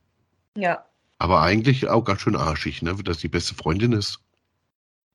Ja. 0.56 0.84
Aber 1.18 1.42
eigentlich 1.42 1.88
auch 1.88 2.04
ganz 2.04 2.20
schön 2.20 2.36
arschig, 2.36 2.82
ne, 2.82 2.94
dass 3.02 3.18
die 3.18 3.28
beste 3.28 3.56
Freundin 3.56 3.90
ist. 3.90 4.20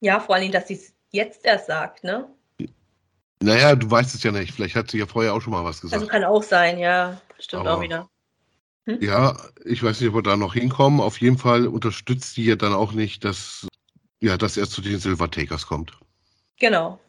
Ja, 0.01 0.19
vor 0.19 0.35
allem, 0.35 0.51
dass 0.51 0.67
sie 0.67 0.73
es 0.73 0.93
jetzt 1.11 1.45
erst 1.45 1.67
sagt, 1.67 2.03
ne? 2.03 2.27
Naja, 3.41 3.75
du 3.75 3.89
weißt 3.89 4.15
es 4.15 4.23
ja 4.23 4.31
nicht. 4.31 4.53
Vielleicht 4.53 4.75
hat 4.75 4.91
sie 4.91 4.99
ja 4.99 5.05
vorher 5.05 5.33
auch 5.33 5.41
schon 5.41 5.53
mal 5.53 5.63
was 5.63 5.77
Also 5.81 5.89
gesagt. 5.95 6.11
kann 6.11 6.23
auch 6.25 6.43
sein, 6.43 6.77
ja. 6.77 7.19
Stimmt 7.39 7.61
Aber- 7.67 7.77
auch 7.77 7.81
wieder. 7.81 8.09
Ja, 8.85 9.37
ich 9.65 9.83
weiß 9.83 9.99
nicht, 9.99 10.09
ob 10.09 10.15
wir 10.15 10.23
da 10.23 10.35
noch 10.35 10.55
hinkommen. 10.55 10.99
Auf 10.99 11.21
jeden 11.21 11.37
Fall 11.37 11.67
unterstützt 11.67 12.33
sie 12.33 12.45
ja 12.45 12.55
dann 12.55 12.73
auch 12.73 12.91
nicht, 12.91 13.23
dass, 13.23 13.67
ja, 14.19 14.35
dass 14.35 14.57
er 14.57 14.67
zu 14.67 14.81
den 14.81 14.97
Silver 14.97 15.29
Takers 15.29 15.67
kommt. 15.67 15.91
Genau. 16.59 16.99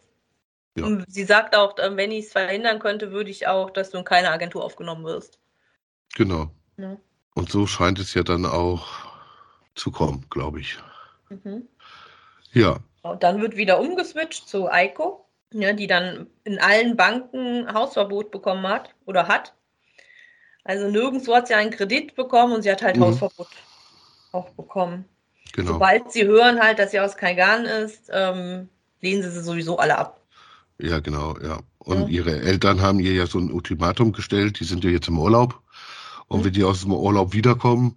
Ja. 0.77 0.85
Und 0.85 1.05
sie 1.11 1.25
sagt 1.25 1.57
auch, 1.57 1.79
äh, 1.79 1.97
wenn 1.97 2.13
ich 2.13 2.27
es 2.27 2.33
verhindern 2.33 2.81
könnte, 2.81 3.13
würde 3.13 3.31
ich 3.31 3.47
auch, 3.49 3.71
dass 3.71 3.91
du 3.91 3.99
in 3.99 4.05
keine 4.05 4.31
Agentur 4.31 4.63
aufgenommen 4.63 5.05
wirst. 5.05 5.39
Genau. 6.15 6.51
Ja. 6.77 6.97
Und 7.35 7.51
so 7.51 7.67
scheint 7.67 7.99
es 7.99 8.13
ja 8.13 8.23
dann 8.25 8.45
auch 8.45 8.87
zu 9.75 9.91
kommen, 9.91 10.27
glaube 10.29 10.61
ich. 10.61 10.77
Mhm. 11.31 11.67
Ja, 12.53 12.79
Und 13.03 13.23
dann 13.23 13.41
wird 13.41 13.57
wieder 13.57 13.81
umgeswitcht 13.81 14.47
zu 14.49 14.71
Eiko, 14.71 15.27
ja, 15.53 15.73
die 15.73 15.87
dann 15.87 16.29
in 16.45 16.59
allen 16.61 16.97
Banken 16.97 17.73
Hausverbot 17.73 18.31
bekommen 18.31 18.67
hat 18.69 18.95
oder 19.07 19.29
hat. 19.29 19.55
Also 20.65 20.89
nirgendwo 20.89 21.35
hat 21.35 21.49
sie 21.49 21.55
einen 21.55 21.71
Kredit 21.71 22.15
bekommen 22.15 22.55
und 22.55 22.63
sie 22.63 22.71
hat 22.71 22.83
halt 22.83 22.97
Mhm. 22.97 23.01
Hausverbot 23.01 23.49
auch 24.33 24.51
bekommen. 24.51 25.05
genau. 25.53 25.73
Sobald 25.73 26.13
sie 26.13 26.25
hören 26.27 26.61
halt, 26.61 26.79
dass 26.79 26.91
sie 26.93 27.01
aus 27.01 27.17
Kaigan 27.17 27.65
ist, 27.65 28.11
ähm, 28.13 28.69
lehnen 29.01 29.23
sie 29.23 29.31
sie 29.31 29.43
sowieso 29.43 29.79
alle 29.79 29.99
ab. 29.99 30.21
Ja, 30.79 31.01
genau, 31.01 31.39
ja. 31.41 31.61
Und 31.79 32.03
Ja. 32.03 32.09
ihre 32.09 32.41
Eltern 32.41 32.81
haben 32.81 33.01
ihr 33.01 33.13
ja 33.13 33.27
so 33.27 33.39
ein 33.39 33.51
Ultimatum 33.53 34.13
gestellt, 34.13 34.61
die 34.61 34.65
sind 34.65 34.85
ja 34.85 34.91
jetzt 34.91 35.09
im 35.09 35.19
Urlaub. 35.19 35.63
Und 36.29 36.41
Mhm. 36.41 36.45
wenn 36.45 36.53
die 36.53 36.65
aus 36.65 36.83
dem 36.83 36.93
Urlaub 36.93 37.33
wiederkommen, 37.33 37.97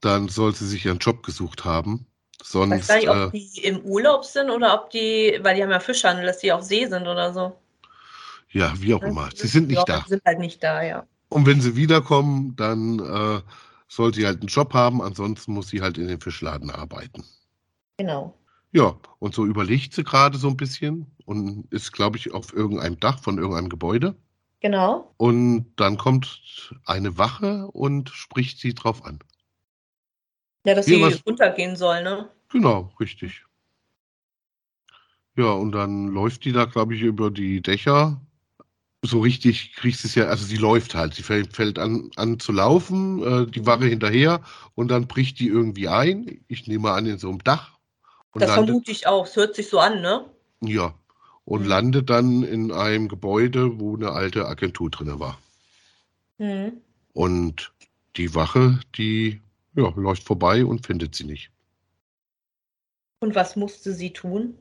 dann 0.00 0.28
soll 0.28 0.54
sie 0.54 0.66
sich 0.66 0.88
einen 0.88 0.98
Job 1.00 1.22
gesucht 1.24 1.64
haben. 1.64 2.06
Ich 2.40 2.46
weiß 2.46 2.50
Sonst, 2.52 2.88
gar 2.88 2.96
nicht, 2.96 3.08
ob 3.08 3.34
äh, 3.34 3.38
die 3.38 3.64
im 3.64 3.80
Urlaub 3.80 4.24
sind 4.24 4.50
oder 4.50 4.74
ob 4.74 4.90
die, 4.90 5.38
weil 5.42 5.56
die 5.56 5.62
haben 5.62 5.70
ja 5.70 5.80
Fischhandel, 5.80 6.24
dass 6.26 6.38
die 6.38 6.52
auf 6.52 6.62
See 6.62 6.86
sind 6.86 7.06
oder 7.06 7.32
so. 7.32 7.56
ja, 8.50 8.72
wie 8.78 8.94
auch 8.94 9.02
immer. 9.02 9.28
Sie 9.34 9.48
sind 9.48 9.68
nicht 9.68 9.88
da. 9.88 10.00
Die 10.00 10.08
sind 10.10 10.22
halt 10.24 10.38
nicht 10.38 10.62
da, 10.62 10.82
ja. 10.82 11.06
Und 11.28 11.46
wenn 11.46 11.60
sie 11.60 11.76
wiederkommen, 11.76 12.56
dann 12.56 12.98
äh, 13.00 13.42
soll 13.88 14.14
sie 14.14 14.26
halt 14.26 14.40
einen 14.40 14.48
Job 14.48 14.72
haben, 14.72 15.02
ansonsten 15.02 15.52
muss 15.52 15.68
sie 15.68 15.82
halt 15.82 15.98
in 15.98 16.08
den 16.08 16.20
Fischladen 16.20 16.70
arbeiten. 16.70 17.24
Genau. 17.96 18.34
Ja, 18.72 18.96
und 19.18 19.34
so 19.34 19.44
überlegt 19.44 19.94
sie 19.94 20.04
gerade 20.04 20.38
so 20.38 20.48
ein 20.48 20.56
bisschen 20.56 21.06
und 21.24 21.66
ist, 21.72 21.92
glaube 21.92 22.16
ich, 22.18 22.32
auf 22.32 22.52
irgendeinem 22.52 23.00
Dach 23.00 23.18
von 23.20 23.38
irgendeinem 23.38 23.68
Gebäude. 23.68 24.14
Genau. 24.60 25.12
Und 25.16 25.66
dann 25.76 25.98
kommt 25.98 26.72
eine 26.84 27.16
Wache 27.16 27.66
und 27.68 28.10
spricht 28.10 28.58
sie 28.58 28.74
drauf 28.74 29.04
an. 29.04 29.20
Ja, 30.68 30.74
dass 30.74 30.84
sie 30.84 31.02
runtergehen 31.26 31.76
soll, 31.76 32.02
ne? 32.02 32.28
Genau, 32.50 32.92
richtig. 33.00 33.42
Ja, 35.34 35.52
und 35.52 35.72
dann 35.72 36.08
läuft 36.08 36.44
die 36.44 36.52
da, 36.52 36.66
glaube 36.66 36.94
ich, 36.94 37.00
über 37.00 37.30
die 37.30 37.62
Dächer. 37.62 38.20
So 39.02 39.20
richtig 39.20 39.74
kriegst 39.74 40.04
du 40.04 40.08
es 40.08 40.14
ja, 40.14 40.24
also 40.26 40.44
sie 40.44 40.56
läuft 40.58 40.94
halt, 40.94 41.14
sie 41.14 41.22
fällt, 41.22 41.56
fällt 41.56 41.78
an, 41.78 42.10
an 42.16 42.38
zu 42.38 42.52
laufen, 42.52 43.22
äh, 43.22 43.46
die 43.50 43.64
Wache 43.64 43.86
hinterher 43.86 44.42
und 44.74 44.88
dann 44.88 45.06
bricht 45.06 45.38
die 45.40 45.46
irgendwie 45.48 45.88
ein. 45.88 46.44
Ich 46.48 46.66
nehme 46.66 46.90
an, 46.90 47.06
in 47.06 47.18
so 47.18 47.30
einem 47.30 47.42
Dach. 47.44 47.78
Und 48.32 48.42
Das 48.42 48.50
landet, 48.50 48.66
vermute 48.66 48.90
ich 48.90 49.06
auch. 49.06 49.26
Es 49.26 49.36
hört 49.36 49.54
sich 49.54 49.68
so 49.68 49.78
an, 49.78 50.02
ne? 50.02 50.26
ja, 50.60 50.92
und 51.46 51.62
Mhm. 51.62 51.68
landet 51.68 52.10
dann 52.10 52.42
in 52.42 52.72
einem 52.72 53.08
Gebäude, 53.08 53.80
wo 53.80 53.96
eine 53.96 54.10
alte 54.10 54.46
Agentur 54.46 54.90
drin 54.90 55.18
war. 55.18 55.38
Mhm. 56.38 56.82
Und 57.12 57.72
die 58.16 58.34
Wache, 58.34 58.80
die 58.96 59.40
ja, 59.78 59.92
läuft 59.96 60.24
vorbei 60.24 60.64
und 60.64 60.84
findet 60.86 61.14
sie 61.14 61.24
nicht. 61.24 61.50
Und 63.20 63.34
was 63.34 63.54
musste 63.56 63.92
sie 63.92 64.12
tun? 64.12 64.58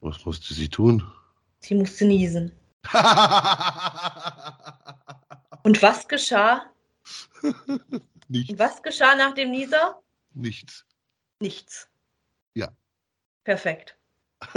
Was 0.00 0.24
musste 0.24 0.54
sie 0.54 0.68
tun? 0.68 1.02
Sie 1.60 1.74
musste 1.74 2.04
niesen. 2.06 2.52
Und 5.62 5.82
was 5.82 6.08
geschah? 6.08 6.72
Nicht, 8.28 8.50
Und 8.50 8.58
was 8.58 8.82
geschah 8.82 9.14
nach 9.14 9.34
dem 9.34 9.50
Nieser? 9.50 10.00
nichts. 10.32 10.86
Nichts. 11.40 11.90
Ja. 12.54 12.72
Perfekt. 13.44 13.98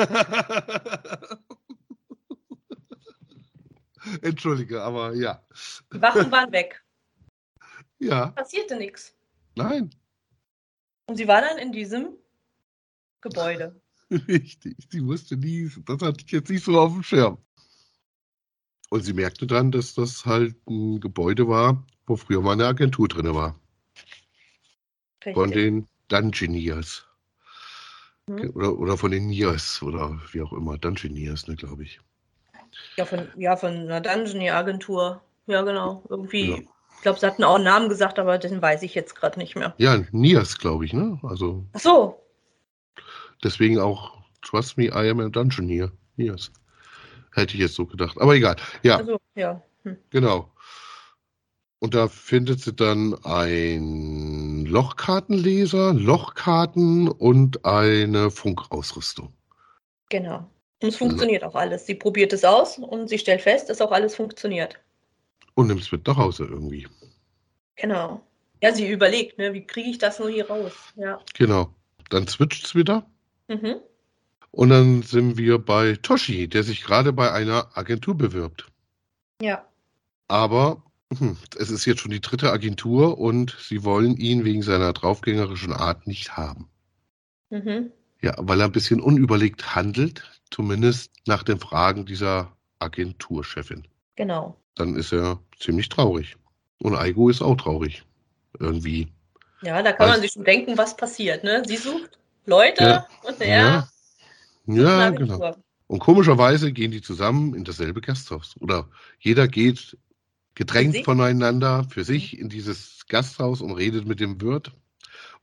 Entschuldige, 4.22 4.82
aber 4.82 5.14
ja. 5.14 5.46
Die 5.94 6.02
Wachen 6.02 6.32
waren 6.32 6.52
weg. 6.54 6.82
Ja, 8.00 8.28
Passierte 8.28 8.78
nichts. 8.78 9.14
Nein, 9.56 9.90
Und 11.08 11.18
sie 11.18 11.28
war 11.28 11.42
dann 11.42 11.58
in 11.58 11.72
diesem 11.72 12.18
Gebäude. 13.22 13.80
richtig. 14.28 14.76
Sie 14.90 15.02
musste 15.02 15.38
nie, 15.38 15.70
das 15.86 16.02
hatte 16.02 16.24
ich 16.26 16.32
jetzt 16.32 16.50
nicht 16.50 16.64
so 16.64 16.80
auf 16.80 16.94
dem 16.94 17.04
Schirm. 17.04 17.38
Und 18.90 19.02
sie 19.02 19.14
merkte 19.14 19.48
dann, 19.48 19.72
dass 19.72 19.96
das 19.96 20.26
halt 20.26 20.56
ein 20.68 21.00
Gebäude 21.00 21.48
war, 21.48 21.84
wo 22.06 22.16
früher 22.16 22.42
mal 22.42 22.54
eine 22.54 22.68
Agentur 22.68 23.08
drin 23.08 23.34
war. 23.34 23.60
Von 25.24 25.50
Richtig. 25.50 25.54
den 25.54 25.88
Dungeoneers. 26.10 27.06
Mhm. 28.28 28.52
Oder, 28.54 28.78
oder 28.78 28.98
von 28.98 29.12
den 29.12 29.28
Niers 29.28 29.82
oder 29.82 30.22
wie 30.32 30.42
auch 30.42 30.54
immer. 30.54 30.78
Dungeoneers, 30.78 31.48
ne, 31.48 31.56
glaube 31.56 31.84
ich. 31.84 32.02
Ja, 32.98 33.06
von, 33.06 33.28
ja, 33.36 33.56
von 33.56 33.74
einer 33.74 34.02
Dungeon-Agentur. 34.02 35.24
Ja, 35.48 35.62
genau. 35.62 36.04
Irgendwie. 36.10 36.52
Ja. 36.52 36.73
Ich 37.04 37.06
glaube, 37.06 37.20
sie 37.20 37.28
hatten 37.28 37.44
auch 37.44 37.56
einen 37.56 37.66
Namen 37.66 37.90
gesagt, 37.90 38.18
aber 38.18 38.38
den 38.38 38.62
weiß 38.62 38.82
ich 38.82 38.96
jetzt 38.96 39.14
gerade 39.14 39.38
nicht 39.38 39.58
mehr. 39.58 39.74
Ja, 39.78 40.02
Niers, 40.14 40.58
glaube 40.58 40.86
ich, 40.86 40.94
ne? 40.94 41.20
Also 41.24 41.66
Ach 41.74 41.80
so. 41.82 42.24
deswegen 43.44 43.78
auch 43.78 44.24
Trust 44.42 44.78
me, 44.78 44.86
I 44.86 45.10
am 45.10 45.20
a 45.20 45.28
Dungeoneer. 45.28 45.92
Niers. 46.16 46.50
Hätte 47.34 47.56
ich 47.56 47.60
jetzt 47.60 47.76
so 47.76 47.86
gedacht. 47.86 48.18
Aber 48.22 48.36
egal. 48.36 48.56
Ja. 48.84 49.00
Also, 49.00 49.18
ja. 49.36 49.62
Hm. 49.84 49.98
Genau. 50.12 50.50
Und 51.80 51.94
da 51.94 52.08
findet 52.08 52.62
sie 52.62 52.72
dann 52.72 53.22
ein 53.26 54.66
Lochkartenleser, 54.66 55.94
Lochkarten 55.96 57.10
und 57.10 57.66
eine 57.66 58.32
Funkausrüstung. 58.32 59.34
Genau. 60.08 60.50
Und 60.82 60.88
es 60.88 60.96
funktioniert 60.96 61.44
auch 61.44 61.56
alles. 61.56 61.86
Sie 61.86 61.96
probiert 61.96 62.32
es 62.32 62.46
aus 62.46 62.78
und 62.78 63.10
sie 63.10 63.20
stellt 63.20 63.42
fest, 63.42 63.70
dass 63.70 63.82
auch 63.82 63.92
alles 63.92 64.16
funktioniert. 64.16 64.80
Und 65.56 65.68
nimmt 65.68 65.82
es 65.82 65.92
mit 65.92 66.08
nach 66.08 66.18
Hause 66.18 66.46
irgendwie. 66.46 66.88
Genau. 67.76 68.26
Ja, 68.62 68.74
sie 68.74 68.90
überlegt, 68.90 69.38
ne, 69.38 69.54
wie 69.54 69.66
kriege 69.66 69.90
ich 69.90 69.98
das 69.98 70.20
nur 70.20 70.30
hier 70.30 70.48
raus? 70.48 70.74
Ja. 70.96 71.20
Genau. 71.34 71.74
Dann 72.10 72.28
switcht 72.28 72.66
es 72.66 72.76
wieder. 72.76 73.06
Mhm. 73.48 73.76
Und 74.52 74.70
dann 74.70 75.02
sind 75.02 75.38
wir 75.38 75.58
bei 75.58 75.96
Toshi, 75.96 76.48
der 76.48 76.64
sich 76.64 76.84
gerade 76.84 77.12
bei 77.12 77.32
einer 77.32 77.76
Agentur 77.76 78.16
bewirbt. 78.16 78.68
Ja. 79.42 79.66
Aber 80.28 80.84
hm, 81.18 81.38
es 81.58 81.70
ist 81.70 81.86
jetzt 81.86 82.02
schon 82.02 82.12
die 82.12 82.22
dritte 82.22 82.52
Agentur 82.52 83.18
und 83.18 83.58
sie 83.60 83.84
wollen 83.84 84.16
ihn 84.18 84.46
wegen 84.46 84.62
seiner 84.62 84.94
draufgängerischen 84.94 85.74
Art 85.74 86.08
nicht 86.08 86.38
haben. 86.38 86.70
Mhm. 87.50 87.92
Ja, 88.22 88.36
weil 88.38 88.62
er 88.62 88.68
ein 88.68 88.72
bisschen 88.72 89.02
unüberlegt 89.02 89.76
handelt, 89.76 90.24
zumindest 90.50 91.12
nach 91.28 91.44
den 91.44 91.60
Fragen 91.60 92.06
dieser 92.06 92.56
Agenturchefin. 92.80 93.88
Genau. 94.16 94.56
Dann 94.76 94.96
ist 94.96 95.12
er 95.12 95.40
ziemlich 95.60 95.90
traurig. 95.90 96.36
Und 96.80 96.96
Aigo 96.96 97.30
ist 97.30 97.42
auch 97.42 97.56
traurig. 97.56 98.04
Irgendwie. 98.60 99.08
Ja, 99.62 99.82
da 99.82 99.94
kann 99.94 100.08
Weiß- 100.08 100.12
man 100.12 100.22
sich 100.22 100.32
schon 100.34 100.44
denken, 100.44 100.78
was 100.78 100.96
passiert, 100.98 101.44
ne? 101.44 101.64
Sie 101.66 101.78
sucht 101.78 102.20
Leute 102.46 102.84
Ja. 102.84 103.08
und 103.24 103.40
er 103.42 103.88
Ja, 104.66 105.04
ja 105.04 105.10
genau. 105.10 105.56
Und 105.88 106.00
komischerweise 106.00 106.72
gehen 106.72 106.92
die 106.92 107.02
zusammen 107.02 107.54
in 107.54 107.64
dasselbe 107.64 108.02
Gasthaus. 108.02 108.56
Oder 108.60 108.90
jeder 109.20 109.48
geht 109.48 109.98
Für 110.56 110.66
sich? 110.92 111.04
voneinander 111.06 111.86
für 111.90 112.04
sich 112.04 112.38
in 112.38 112.50
dieses 112.50 113.06
Gasthaus 113.08 113.62
und 113.62 113.72
redet 113.72 114.06
mit 114.06 114.20
dem 114.20 114.40
Wirt. 114.42 114.72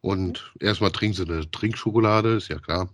Und 0.00 0.52
erstmal 0.60 0.90
trinken 0.92 1.16
sie 1.16 1.30
eine 1.30 1.50
Trinkschokolade, 1.50 2.34
ist 2.36 2.48
ja 2.48 2.58
klar. 2.58 2.88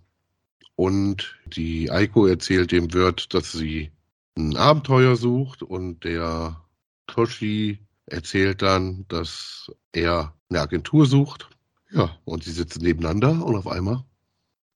Und 0.75 1.35
die 1.45 1.89
Eiko 1.89 2.25
erzählt 2.27 2.71
dem 2.71 2.93
Wirt, 2.93 3.33
dass 3.33 3.51
sie 3.51 3.91
ein 4.37 4.55
Abenteuer 4.55 5.15
sucht 5.15 5.63
und 5.63 6.03
der 6.03 6.61
Toshi 7.07 7.79
erzählt 8.05 8.61
dann, 8.61 9.05
dass 9.09 9.71
er 9.91 10.33
eine 10.49 10.61
Agentur 10.61 11.05
sucht. 11.05 11.49
Ja, 11.91 12.17
und 12.25 12.43
sie 12.43 12.51
sitzen 12.51 12.83
nebeneinander 12.83 13.45
und 13.45 13.55
auf 13.55 13.67
einmal 13.67 14.03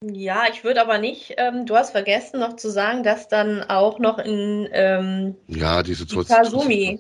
Ja, 0.04 0.46
ich 0.52 0.64
würde 0.64 0.82
aber 0.82 0.98
nicht, 0.98 1.36
ähm, 1.38 1.66
du 1.66 1.76
hast 1.76 1.92
vergessen 1.92 2.40
noch 2.40 2.56
zu 2.56 2.72
sagen, 2.72 3.04
dass 3.04 3.28
dann 3.28 3.64
auch 3.64 4.00
noch 4.00 4.18
in 4.18 4.70
ähm, 4.72 5.36
Ja, 5.48 5.84
diese 5.84 6.06
Kasumi, 6.06 7.00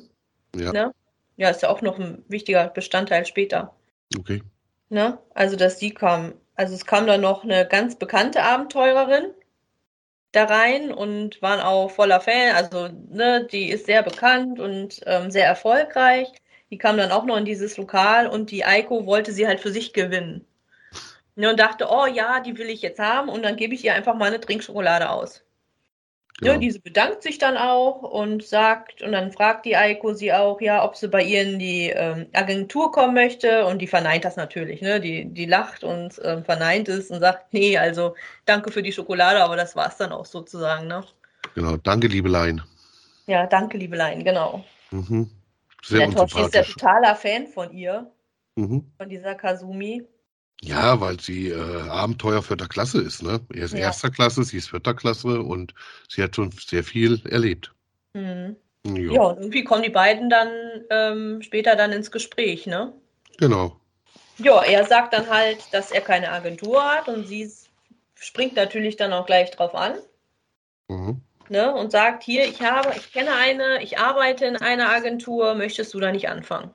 Ja, 0.55 0.73
ne? 0.73 0.93
Ja, 1.37 1.49
ist 1.49 1.61
ja 1.63 1.69
auch 1.69 1.81
noch 1.81 1.97
ein 1.97 2.23
wichtiger 2.27 2.67
Bestandteil 2.67 3.25
später. 3.25 3.73
okay. 4.17 4.43
Ne? 4.89 5.17
Also, 5.33 5.55
dass 5.55 5.77
die 5.77 5.93
kam. 5.93 6.33
Also 6.55 6.75
es 6.75 6.85
kam 6.85 7.07
dann 7.07 7.21
noch 7.21 7.43
eine 7.43 7.65
ganz 7.65 7.95
bekannte 7.95 8.43
Abenteurerin 8.43 9.31
da 10.31 10.45
rein 10.45 10.93
und 10.93 11.41
waren 11.41 11.59
auch 11.59 11.91
voller 11.91 12.21
Fan. 12.21 12.55
Also, 12.55 12.89
ne, 13.09 13.47
die 13.51 13.69
ist 13.69 13.85
sehr 13.85 14.03
bekannt 14.03 14.59
und 14.59 15.01
ähm, 15.05 15.31
sehr 15.31 15.45
erfolgreich. 15.45 16.31
Die 16.69 16.77
kam 16.77 16.97
dann 16.97 17.11
auch 17.11 17.25
noch 17.25 17.38
in 17.38 17.45
dieses 17.45 17.77
Lokal 17.77 18.27
und 18.27 18.51
die 18.51 18.65
Eiko 18.65 19.05
wollte 19.05 19.33
sie 19.33 19.47
halt 19.47 19.59
für 19.59 19.71
sich 19.71 19.93
gewinnen. 19.93 20.45
Ne, 21.35 21.50
und 21.50 21.59
dachte, 21.59 21.88
oh 21.89 22.05
ja, 22.05 22.39
die 22.41 22.57
will 22.57 22.69
ich 22.69 22.81
jetzt 22.81 23.00
haben 23.00 23.29
und 23.29 23.43
dann 23.43 23.55
gebe 23.55 23.73
ich 23.73 23.83
ihr 23.85 23.93
einfach 23.93 24.15
mal 24.15 24.25
eine 24.27 24.39
Trinkschokolade 24.39 25.09
aus. 25.09 25.43
Genau. 26.39 26.53
Ja, 26.53 26.57
diese 26.57 26.79
bedankt 26.79 27.21
sich 27.21 27.38
dann 27.38 27.55
auch 27.55 28.01
und 28.01 28.43
sagt, 28.43 29.03
und 29.03 29.11
dann 29.11 29.31
fragt 29.31 29.65
die 29.65 29.75
Eiko 29.75 30.13
sie 30.13 30.33
auch, 30.33 30.59
ja, 30.59 30.83
ob 30.83 30.95
sie 30.95 31.07
bei 31.07 31.23
ihr 31.23 31.43
in 31.43 31.59
die 31.59 31.89
ähm, 31.89 32.27
Agentur 32.33 32.91
kommen 32.91 33.13
möchte. 33.13 33.65
Und 33.65 33.79
die 33.79 33.88
verneint 33.88 34.25
das 34.25 34.38
natürlich, 34.38 34.81
ne? 34.81 35.00
Die, 35.00 35.25
die 35.25 35.45
lacht 35.45 35.83
und 35.83 36.19
ähm, 36.23 36.43
verneint 36.43 36.89
es 36.89 37.11
und 37.11 37.19
sagt, 37.19 37.53
nee, 37.53 37.77
also 37.77 38.15
danke 38.45 38.71
für 38.71 38.81
die 38.81 38.91
Schokolade, 38.91 39.43
aber 39.43 39.55
das 39.55 39.75
war's 39.75 39.97
dann 39.97 40.11
auch 40.11 40.25
sozusagen, 40.25 40.88
ne? 40.88 41.03
Genau, 41.53 41.77
danke, 41.77 42.07
Liebelein. 42.07 42.61
Ja, 43.27 43.45
danke, 43.45 43.77
Liebelein, 43.77 44.23
genau. 44.23 44.63
Mhm. 44.89 45.29
Sehr 45.83 46.07
Der 46.07 46.11
Toshi 46.15 46.41
ist 46.41 46.53
ja 46.53 46.63
totaler 46.63 47.15
Fan 47.15 47.47
von 47.47 47.71
ihr, 47.71 48.11
Mhm. 48.55 48.91
von 48.97 49.09
dieser 49.09 49.35
Kasumi. 49.35 50.05
Ja, 50.63 51.01
weil 51.01 51.19
sie 51.19 51.49
äh, 51.49 51.89
Abenteuer 51.89 52.43
vierter 52.43 52.67
Klasse 52.67 53.01
ist, 53.01 53.23
ne? 53.23 53.41
Er 53.51 53.65
ist 53.65 53.73
Ja. 53.73 53.79
erster 53.79 54.11
Klasse, 54.11 54.43
sie 54.43 54.57
ist 54.57 54.69
vierter 54.69 54.93
Klasse 54.93 55.41
und 55.41 55.73
sie 56.07 56.21
hat 56.21 56.35
schon 56.35 56.51
sehr 56.51 56.83
viel 56.83 57.21
erlebt. 57.25 57.73
Mhm. 58.13 58.55
Ja, 58.83 59.21
und 59.21 59.37
irgendwie 59.39 59.63
kommen 59.63 59.83
die 59.83 59.89
beiden 59.89 60.29
dann 60.29 60.49
ähm, 60.89 61.41
später 61.41 61.75
dann 61.75 61.91
ins 61.91 62.11
Gespräch, 62.11 62.67
ne? 62.67 62.93
Genau. 63.37 63.79
Ja, 64.37 64.63
er 64.63 64.85
sagt 64.85 65.13
dann 65.13 65.29
halt, 65.29 65.73
dass 65.73 65.91
er 65.91 66.01
keine 66.01 66.31
Agentur 66.31 66.83
hat 66.83 67.07
und 67.07 67.25
sie 67.25 67.51
springt 68.15 68.55
natürlich 68.55 68.95
dann 68.97 69.13
auch 69.13 69.25
gleich 69.25 69.51
drauf 69.51 69.75
an. 69.75 69.97
Mhm. 70.89 71.21
Ne, 71.49 71.73
und 71.73 71.91
sagt, 71.91 72.23
hier, 72.23 72.45
ich 72.45 72.61
habe, 72.61 72.95
ich 72.97 73.11
kenne 73.11 73.35
eine, 73.35 73.83
ich 73.83 73.97
arbeite 73.99 74.45
in 74.45 74.55
einer 74.55 74.89
Agentur, 74.89 75.53
möchtest 75.55 75.93
du 75.93 75.99
da 75.99 76.11
nicht 76.11 76.29
anfangen? 76.29 76.71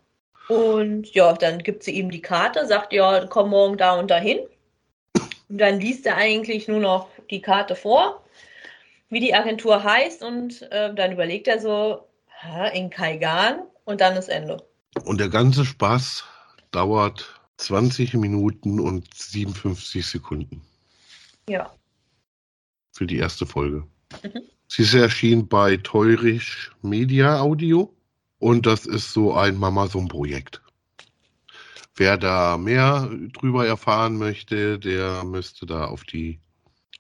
Und 0.48 1.12
ja, 1.14 1.32
dann 1.32 1.58
gibt 1.62 1.82
sie 1.82 1.92
ihm 1.92 2.10
die 2.10 2.22
Karte, 2.22 2.66
sagt, 2.66 2.92
ja, 2.92 3.26
komm 3.26 3.50
morgen 3.50 3.76
da 3.76 3.98
und 3.98 4.10
dahin. 4.10 4.40
Und 5.48 5.58
dann 5.58 5.80
liest 5.80 6.06
er 6.06 6.16
eigentlich 6.16 6.68
nur 6.68 6.80
noch 6.80 7.08
die 7.30 7.42
Karte 7.42 7.74
vor, 7.74 8.24
wie 9.08 9.20
die 9.20 9.34
Agentur 9.34 9.82
heißt, 9.82 10.22
und 10.22 10.62
äh, 10.70 10.94
dann 10.94 11.12
überlegt 11.12 11.48
er 11.48 11.60
so, 11.60 12.06
in 12.74 12.90
Kaigan 12.90 13.62
und 13.84 14.00
dann 14.00 14.16
ist 14.16 14.28
Ende. 14.28 14.62
Und 15.04 15.18
der 15.18 15.28
ganze 15.28 15.64
Spaß 15.64 16.24
dauert 16.70 17.40
20 17.56 18.14
Minuten 18.14 18.80
und 18.80 19.12
57 19.14 20.06
Sekunden. 20.06 20.62
Ja. 21.48 21.72
Für 22.92 23.06
die 23.06 23.16
erste 23.16 23.46
Folge. 23.46 23.86
Mhm. 24.22 24.42
Sie 24.68 24.82
ist 24.82 24.94
erschienen 24.94 25.48
bei 25.48 25.76
Teurisch 25.76 26.72
Media 26.82 27.40
Audio 27.40 27.95
und 28.38 28.66
das 28.66 28.86
ist 28.86 29.12
so 29.12 29.34
ein 29.34 29.56
Mamazon-Projekt. 29.56 30.62
Wer 31.96 32.18
da 32.18 32.58
mehr 32.58 33.10
drüber 33.32 33.66
erfahren 33.66 34.18
möchte, 34.18 34.78
der 34.78 35.24
müsste 35.24 35.64
da 35.64 35.86
auf 35.86 36.04
die 36.04 36.38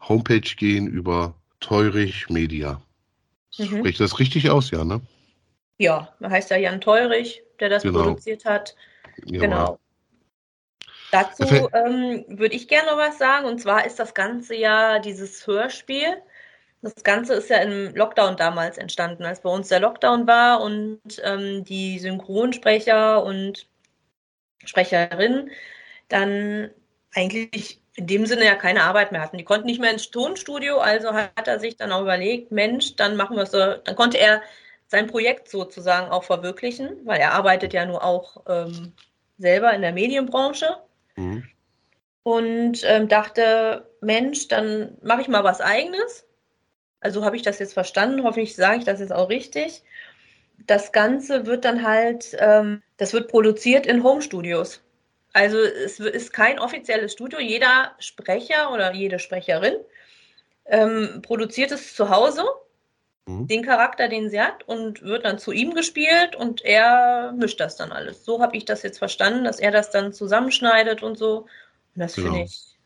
Homepage 0.00 0.40
gehen 0.40 0.86
über 0.86 1.34
Teurich 1.60 2.30
Media. 2.30 2.80
Mhm. 3.58 3.78
Spricht 3.78 4.00
das 4.00 4.18
richtig 4.18 4.48
aus, 4.50 4.70
ja, 4.70 4.84
ne? 4.84 5.00
Ja, 5.78 6.14
heißt 6.22 6.50
ja 6.50 6.56
Jan 6.56 6.80
Teurich, 6.80 7.42
der 7.60 7.68
das 7.68 7.82
genau. 7.82 8.04
produziert 8.04 8.44
hat. 8.44 8.74
Ja. 9.26 9.40
Genau. 9.40 9.78
Dazu 11.12 11.44
ähm, 11.72 12.24
würde 12.28 12.54
ich 12.54 12.68
gerne 12.68 12.90
noch 12.90 12.98
was 12.98 13.18
sagen. 13.18 13.46
Und 13.46 13.60
zwar 13.60 13.86
ist 13.86 13.98
das 13.98 14.14
Ganze 14.14 14.54
ja 14.54 14.98
dieses 14.98 15.46
Hörspiel. 15.46 16.16
Das 16.82 16.94
Ganze 17.02 17.34
ist 17.34 17.50
ja 17.50 17.58
im 17.58 17.94
Lockdown 17.94 18.36
damals 18.36 18.78
entstanden, 18.78 19.24
als 19.24 19.40
bei 19.40 19.50
uns 19.50 19.68
der 19.68 19.80
Lockdown 19.80 20.26
war 20.26 20.60
und 20.60 21.00
ähm, 21.24 21.64
die 21.64 21.98
Synchronsprecher 21.98 23.24
und 23.24 23.66
Sprecherinnen 24.64 25.50
dann 26.08 26.70
eigentlich 27.14 27.80
in 27.96 28.06
dem 28.06 28.26
Sinne 28.26 28.44
ja 28.44 28.54
keine 28.54 28.82
Arbeit 28.82 29.10
mehr 29.10 29.22
hatten. 29.22 29.38
Die 29.38 29.44
konnten 29.44 29.66
nicht 29.66 29.80
mehr 29.80 29.90
ins 29.90 30.10
Tonstudio, 30.10 30.78
also 30.78 31.14
hat 31.14 31.48
er 31.48 31.58
sich 31.58 31.76
dann 31.76 31.92
auch 31.92 32.02
überlegt, 32.02 32.52
Mensch, 32.52 32.94
dann 32.96 33.16
machen 33.16 33.36
wir 33.36 33.44
es 33.44 33.50
so, 33.50 33.58
dann 33.58 33.96
konnte 33.96 34.18
er 34.18 34.42
sein 34.86 35.06
Projekt 35.06 35.48
sozusagen 35.48 36.10
auch 36.10 36.24
verwirklichen, 36.24 37.00
weil 37.04 37.18
er 37.18 37.32
arbeitet 37.32 37.72
ja 37.72 37.86
nur 37.86 38.04
auch 38.04 38.42
ähm, 38.48 38.92
selber 39.38 39.72
in 39.72 39.82
der 39.82 39.92
Medienbranche. 39.92 40.76
Mhm. 41.16 41.48
Und 42.22 42.82
ähm, 42.84 43.08
dachte, 43.08 43.88
Mensch, 44.00 44.48
dann 44.48 44.98
mache 45.02 45.22
ich 45.22 45.28
mal 45.28 45.44
was 45.44 45.60
eigenes. 45.60 46.25
Also 47.00 47.24
habe 47.24 47.36
ich 47.36 47.42
das 47.42 47.58
jetzt 47.58 47.74
verstanden, 47.74 48.22
hoffentlich 48.22 48.56
sage 48.56 48.78
ich 48.78 48.84
das 48.84 49.00
jetzt 49.00 49.12
auch 49.12 49.28
richtig. 49.28 49.82
Das 50.66 50.92
Ganze 50.92 51.46
wird 51.46 51.64
dann 51.64 51.86
halt, 51.86 52.36
ähm, 52.38 52.82
das 52.96 53.12
wird 53.12 53.28
produziert 53.28 53.86
in 53.86 54.02
Home-Studios. 54.02 54.82
Also 55.32 55.58
es 55.58 56.00
ist 56.00 56.32
kein 56.32 56.58
offizielles 56.58 57.12
Studio. 57.12 57.38
Jeder 57.38 57.92
Sprecher 57.98 58.72
oder 58.72 58.94
jede 58.94 59.18
Sprecherin 59.18 59.74
ähm, 60.64 61.20
produziert 61.22 61.72
es 61.72 61.94
zu 61.94 62.08
Hause 62.08 62.44
mhm. 63.26 63.46
den 63.46 63.62
Charakter, 63.62 64.08
den 64.08 64.30
sie 64.30 64.40
hat, 64.40 64.66
und 64.66 65.02
wird 65.02 65.24
dann 65.24 65.38
zu 65.38 65.52
ihm 65.52 65.74
gespielt 65.74 66.36
und 66.36 66.64
er 66.64 67.32
mischt 67.36 67.60
das 67.60 67.76
dann 67.76 67.92
alles. 67.92 68.24
So 68.24 68.40
habe 68.40 68.56
ich 68.56 68.64
das 68.64 68.82
jetzt 68.82 68.98
verstanden, 68.98 69.44
dass 69.44 69.60
er 69.60 69.70
das 69.70 69.90
dann 69.90 70.12
zusammenschneidet 70.12 71.02
und 71.02 71.18
so. 71.18 71.40
Und 71.40 71.48
das 71.94 72.14
genau. 72.14 72.28
finde 72.28 72.44
ich 72.44 72.78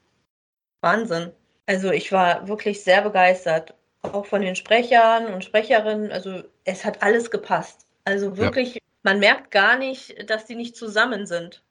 Wahnsinn. 0.80 1.32
Also 1.66 1.90
ich 1.90 2.10
war 2.10 2.48
wirklich 2.48 2.82
sehr 2.82 3.02
begeistert, 3.02 3.74
auch 4.02 4.26
von 4.26 4.42
den 4.42 4.56
Sprechern 4.56 5.32
und 5.32 5.44
Sprecherinnen. 5.44 6.10
Also 6.10 6.42
es 6.64 6.84
hat 6.84 7.02
alles 7.02 7.30
gepasst. 7.30 7.86
Also 8.04 8.36
wirklich, 8.36 8.74
ja. 8.74 8.80
man 9.02 9.20
merkt 9.20 9.50
gar 9.50 9.76
nicht, 9.76 10.28
dass 10.28 10.46
die 10.46 10.54
nicht 10.54 10.76
zusammen 10.76 11.26
sind. 11.26 11.62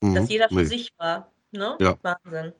Mhm. 0.00 0.14
Dass 0.14 0.28
jeder 0.28 0.48
für 0.48 0.54
nee. 0.56 0.64
sich 0.64 0.92
war. 0.98 1.32
Ne? 1.50 1.76
Ja. 1.80 1.96
Wahnsinn. 2.02 2.52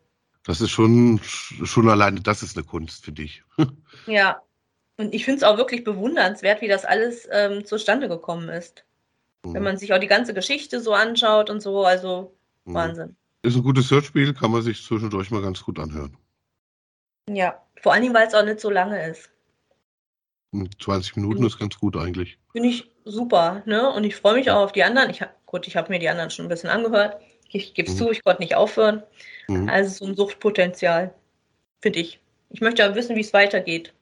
Das 0.45 0.61
ist 0.61 0.71
schon, 0.71 1.21
schon 1.23 1.89
alleine, 1.89 2.21
das 2.21 2.43
ist 2.43 2.57
eine 2.57 2.65
Kunst 2.65 3.05
für 3.05 3.13
dich. 3.13 3.43
ja, 4.07 4.41
und 4.97 5.15
ich 5.15 5.25
finde 5.25 5.39
es 5.39 5.43
auch 5.45 5.57
wirklich 5.57 5.85
bewundernswert, 5.85 6.61
wie 6.61 6.69
das 6.69 6.85
alles 6.85 7.29
ähm, 7.31 7.65
zustande 7.65 8.09
gekommen 8.09 8.49
ist. 8.49 8.85
Mhm. 9.45 9.55
Wenn 9.55 9.63
man 9.63 9.77
sich 9.77 9.93
auch 9.93 10.01
die 10.01 10.09
ganze 10.09 10.35
Geschichte 10.35 10.81
so 10.81 10.93
anschaut 10.93 11.51
und 11.51 11.61
so, 11.61 11.85
also 11.85 12.35
mhm. 12.65 12.75
Wahnsinn. 12.75 13.17
Ist 13.43 13.57
ein 13.57 13.63
gutes 13.63 13.91
Hörspiel, 13.91 14.35
kann 14.35 14.51
man 14.51 14.63
sich 14.63 14.83
zwischendurch 14.83 15.31
mal 15.31 15.43
ganz 15.43 15.63
gut 15.63 15.79
anhören. 15.79 16.17
Ja, 17.29 17.63
vor 17.81 17.93
allen 17.93 18.03
Dingen, 18.03 18.15
weil 18.15 18.27
es 18.27 18.35
auch 18.35 18.45
nicht 18.45 18.61
so 18.61 18.71
lange 18.71 19.09
ist. 19.09 19.31
20 20.53 21.15
hm, 21.15 21.23
Minuten 21.23 21.41
mhm. 21.43 21.47
ist 21.47 21.59
ganz 21.59 21.79
gut 21.79 21.97
eigentlich. 21.97 22.39
Finde 22.53 22.69
ich 22.69 22.91
super, 23.05 23.63
ne? 23.67 23.91
Und 23.91 24.05
ich 24.05 24.17
freue 24.17 24.35
mich 24.35 24.51
auch 24.51 24.65
auf 24.65 24.73
die 24.73 24.83
anderen. 24.83 25.11
Ich 25.11 25.21
hab, 25.21 25.45
gut, 25.47 25.67
ich 25.67 25.77
habe 25.77 25.91
mir 25.91 25.99
die 25.99 26.09
anderen 26.09 26.31
schon 26.31 26.47
ein 26.47 26.49
bisschen 26.49 26.71
angehört. 26.71 27.21
Ich 27.51 27.75
gebe 27.75 27.89
es 27.89 27.95
mhm. 27.95 27.99
zu, 27.99 28.11
ich 28.11 28.25
konnte 28.25 28.43
nicht 28.43 28.55
aufhören. 28.55 29.03
Mhm. 29.49 29.69
Also 29.69 30.05
so 30.05 30.11
ein 30.11 30.17
Suchtpotenzial, 30.17 31.15
finde 31.81 32.01
ich. 32.01 32.21
Ich 32.51 32.61
möchte 32.61 32.85
aber 32.85 32.95
wissen, 32.95 33.17
wie 33.17 33.21
es 33.21 33.33
weitergeht. 33.33 33.93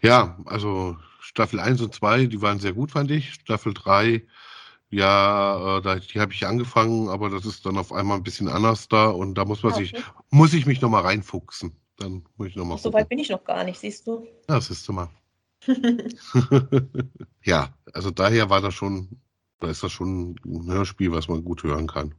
Ja, 0.00 0.36
also 0.46 0.96
Staffel 1.20 1.60
1 1.60 1.80
und 1.80 1.94
2, 1.94 2.26
die 2.26 2.42
waren 2.42 2.58
sehr 2.58 2.72
gut, 2.72 2.92
fand 2.92 3.10
ich. 3.10 3.34
Staffel 3.34 3.74
3, 3.74 4.22
ja, 4.92 5.78
äh, 5.78 6.00
die 6.00 6.20
habe 6.20 6.32
ich 6.32 6.46
angefangen, 6.46 7.08
aber 7.08 7.30
das 7.30 7.46
ist 7.46 7.64
dann 7.64 7.78
auf 7.78 7.92
einmal 7.92 8.18
ein 8.18 8.22
bisschen 8.22 8.48
anders 8.48 8.88
da 8.88 9.08
und 9.08 9.34
da 9.34 9.46
muss 9.46 9.62
man 9.62 9.72
okay. 9.72 9.86
sich, 9.86 10.04
muss 10.30 10.52
ich 10.52 10.66
mich 10.66 10.80
nochmal 10.82 11.02
reinfuchsen. 11.02 11.72
Dann 11.96 12.24
muss 12.36 12.48
ich 12.48 12.56
nochmal. 12.56 12.78
So 12.78 12.92
weit 12.92 13.08
bin 13.08 13.18
ich 13.18 13.30
noch 13.30 13.42
gar 13.42 13.64
nicht, 13.64 13.80
siehst 13.80 14.06
du? 14.06 14.26
Ja, 14.48 14.60
siehst 14.60 14.86
du 14.86 14.92
mal. 14.92 15.08
ja, 17.44 17.72
also 17.92 18.10
daher 18.10 18.50
war 18.50 18.60
das 18.60 18.74
schon, 18.74 19.08
da 19.60 19.70
ist 19.70 19.82
das 19.82 19.92
schon 19.92 20.36
ein 20.44 20.70
Hörspiel, 20.70 21.10
was 21.12 21.28
man 21.28 21.42
gut 21.42 21.62
hören 21.62 21.86
kann. 21.86 22.14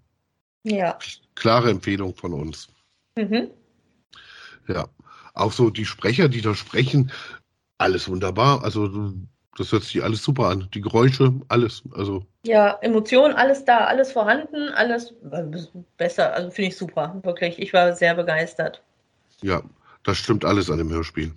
Ja. 0.64 0.98
Klare 1.36 1.70
Empfehlung 1.70 2.16
von 2.16 2.34
uns. 2.34 2.70
Mhm. 3.18 3.52
Ja. 4.68 4.88
Auch 5.36 5.52
so 5.52 5.70
die 5.70 5.86
Sprecher, 5.86 6.30
die 6.30 6.42
da 6.42 6.56
sprechen, 6.56 7.12
alles 7.78 8.08
wunderbar. 8.08 8.64
Also 8.64 9.14
das 9.58 9.72
hört 9.72 9.84
sich 9.84 10.04
alles 10.04 10.24
super 10.24 10.48
an. 10.48 10.68
Die 10.74 10.82
Geräusche, 10.82 11.34
alles. 11.48 11.84
Also. 11.94 12.26
Ja, 12.46 12.78
Emotionen, 12.82 13.36
alles 13.36 13.66
da, 13.66 13.86
alles 13.86 14.12
vorhanden, 14.12 14.70
alles 14.70 15.14
äh, 15.32 15.44
besser. 15.98 16.34
Also 16.34 16.50
finde 16.50 16.70
ich 16.70 16.78
super, 16.78 17.20
wirklich. 17.24 17.60
Ich 17.60 17.74
war 17.74 17.94
sehr 17.94 18.16
begeistert. 18.16 18.82
Ja, 19.42 19.62
das 20.04 20.18
stimmt 20.18 20.44
alles 20.46 20.70
an 20.70 20.80
dem 20.80 20.90
Hörspiel. 20.90 21.34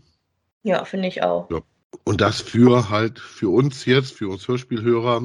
Ja, 0.62 0.84
finde 0.84 1.08
ich 1.08 1.22
auch. 1.22 1.50
Ja. 1.50 1.60
Und 2.04 2.20
das 2.20 2.40
für 2.40 2.88
halt 2.88 3.18
für 3.18 3.48
uns 3.50 3.84
jetzt, 3.84 4.12
für 4.12 4.28
uns 4.28 4.46
Hörspielhörer 4.48 5.22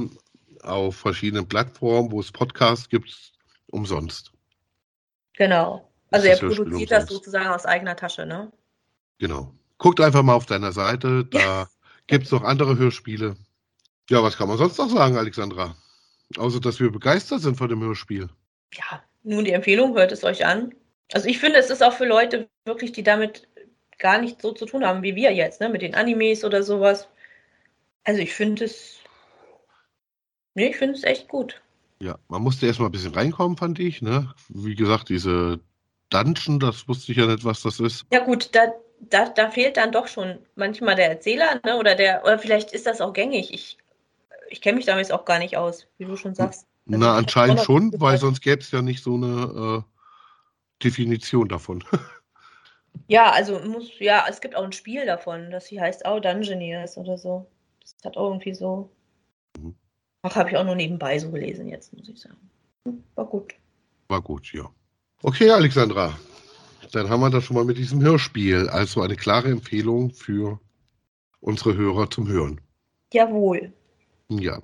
auf 0.64 0.96
verschiedenen 0.96 1.48
Plattformen, 1.48 2.12
wo 2.12 2.20
es 2.20 2.32
Podcasts 2.32 2.90
gibt, 2.90 3.34
umsonst. 3.68 4.32
Genau. 5.34 5.90
Also 6.12 6.28
er 6.28 6.38
produziert 6.38 6.92
das 6.92 7.08
sozusagen 7.08 7.48
aus 7.48 7.66
eigener 7.66 7.96
Tasche, 7.96 8.26
ne? 8.26 8.52
Genau. 9.18 9.54
Guckt 9.78 10.02
einfach 10.02 10.24
mal 10.24 10.34
auf 10.34 10.46
deiner 10.46 10.72
Seite, 10.72 11.26
da. 11.32 11.68
Gibt 12.12 12.26
es 12.26 12.32
noch 12.32 12.44
andere 12.44 12.78
Hörspiele. 12.78 13.36
Ja, 14.10 14.22
was 14.22 14.38
kann 14.38 14.48
man 14.48 14.58
sonst 14.58 14.78
noch 14.78 14.90
sagen, 14.90 15.18
Alexandra? 15.18 15.76
Außer, 16.38 16.60
dass 16.60 16.80
wir 16.80 16.92
begeistert 16.92 17.42
sind 17.42 17.58
von 17.58 17.70
dem 17.70 17.82
Hörspiel. 17.82 18.30
Ja, 18.74 19.04
nun 19.24 19.46
die 19.46 19.52
Empfehlung, 19.52 19.96
hört 19.96 20.12
es 20.12 20.24
euch 20.24 20.46
an. 20.46 20.74
Also 21.14 21.28
ich 21.28 21.40
finde, 21.40 21.60
es 21.60 21.70
ist 21.70 21.84
auch 21.84 21.94
für 21.94 22.06
Leute 22.06 22.50
wirklich, 22.66 22.92
die 22.92 23.04
damit 23.04 23.48
gar 23.98 24.20
nicht 24.20 24.42
so 24.42 24.52
zu 24.52 24.66
tun 24.66 24.86
haben 24.86 25.04
wie 25.04 25.16
wir 25.16 25.34
jetzt, 25.34 25.62
ne? 25.62 25.70
Mit 25.70 25.82
den 25.82 25.96
Animes 25.96 26.44
oder 26.44 26.64
sowas. 26.64 27.08
Also 28.04 28.20
ich 28.22 28.34
finde 28.34 28.66
es. 28.66 28.98
Nee, 30.56 30.70
ich 30.70 30.78
finde 30.78 30.96
es 30.96 31.04
echt 31.04 31.28
gut. 31.28 31.62
Ja, 32.02 32.18
man 32.28 32.42
musste 32.42 32.66
erstmal 32.66 32.90
ein 32.90 32.94
bisschen 32.94 33.14
reinkommen, 33.14 33.58
fand 33.58 33.80
ich, 33.80 34.02
ne? 34.02 34.34
Wie 34.50 34.76
gesagt, 34.76 35.10
diese 35.10 35.60
Dungeon, 36.10 36.60
das 36.60 36.88
wusste 36.88 37.12
ich 37.12 37.18
ja 37.20 37.28
nicht, 37.28 37.46
was 37.46 37.62
das 37.62 37.80
ist. 37.80 38.06
Ja, 38.12 38.24
gut, 38.26 38.50
da, 38.54 38.74
da, 39.10 39.30
da 39.30 39.50
fehlt 39.50 39.78
dann 39.78 39.92
doch 39.92 40.08
schon 40.08 40.40
manchmal 40.56 40.96
der 40.96 41.10
Erzähler, 41.10 41.60
ne? 41.66 41.78
Oder 41.78 41.96
der, 41.96 42.24
oder 42.24 42.40
vielleicht 42.40 42.72
ist 42.72 42.86
das 42.86 43.02
auch 43.02 43.14
gängig. 43.14 43.54
Ich, 43.54 43.78
ich 44.50 44.62
kenne 44.62 44.78
mich 44.78 44.86
damit 44.86 45.12
auch 45.12 45.26
gar 45.26 45.40
nicht 45.40 45.58
aus, 45.58 45.88
wie 45.98 46.06
du 46.06 46.16
schon 46.16 46.36
sagst. 46.36 46.68
Also 46.88 47.00
Na, 47.00 47.18
anscheinend 47.18 47.62
schon, 47.62 47.94
weil 48.00 48.18
sonst 48.18 48.42
gäbe 48.42 48.62
es 48.62 48.72
ja 48.72 48.82
nicht 48.82 49.04
so 49.04 49.16
eine 49.16 49.84
äh, 49.84 50.84
Definition 50.84 51.48
davon. 51.48 51.84
ja, 53.08 53.32
also 53.32 53.60
muss, 53.60 54.00
ja, 54.00 54.26
es 54.30 54.42
gibt 54.42 54.56
auch 54.56 54.64
ein 54.64 54.72
Spiel 54.72 55.06
davon, 55.06 55.52
das 55.52 55.68
hier 55.68 55.82
heißt 55.82 56.06
auch 56.06 56.20
Dungeoneers 56.20 56.98
oder 56.98 57.18
so. 57.18 57.48
Das 57.82 57.96
hat 58.04 58.18
auch 58.18 58.30
irgendwie 58.30 58.54
so. 58.54 58.90
Mhm. 59.60 59.76
Ach, 60.24 60.36
habe 60.36 60.50
ich 60.50 60.58
auch 60.58 60.66
nur 60.66 60.76
nebenbei 60.76 61.18
so 61.18 61.32
gelesen 61.32 61.68
jetzt, 61.68 61.94
muss 61.94 62.10
ich 62.10 62.20
sagen. 62.20 62.50
War 63.16 63.26
gut. 63.26 63.56
War 64.08 64.22
gut, 64.22 64.52
ja. 64.54 64.70
Okay, 65.24 65.50
Alexandra 65.50 66.14
dann 66.92 67.10
haben 67.10 67.22
wir 67.22 67.30
das 67.30 67.46
schon 67.46 67.56
mal 67.56 67.66
mit 67.66 67.78
diesem 67.78 68.02
Hörspiel. 68.02 68.70
Also 68.70 69.02
eine 69.02 69.16
klare 69.16 69.50
Empfehlung 69.50 70.12
für 70.12 70.60
unsere 71.40 71.76
Hörer 71.76 72.10
zum 72.10 72.28
Hören. 72.28 72.62
Jawohl. 73.14 73.74
Ja. 74.30 74.62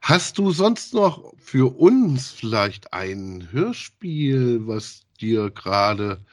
Hast 0.00 0.38
du 0.38 0.50
sonst 0.52 0.94
noch 0.94 1.32
für 1.38 1.76
uns 1.78 2.30
vielleicht 2.30 2.92
ein 2.92 3.48
Hörspiel, 3.50 4.66
was 4.66 5.02
dir 5.20 5.50
gerade 5.50 6.24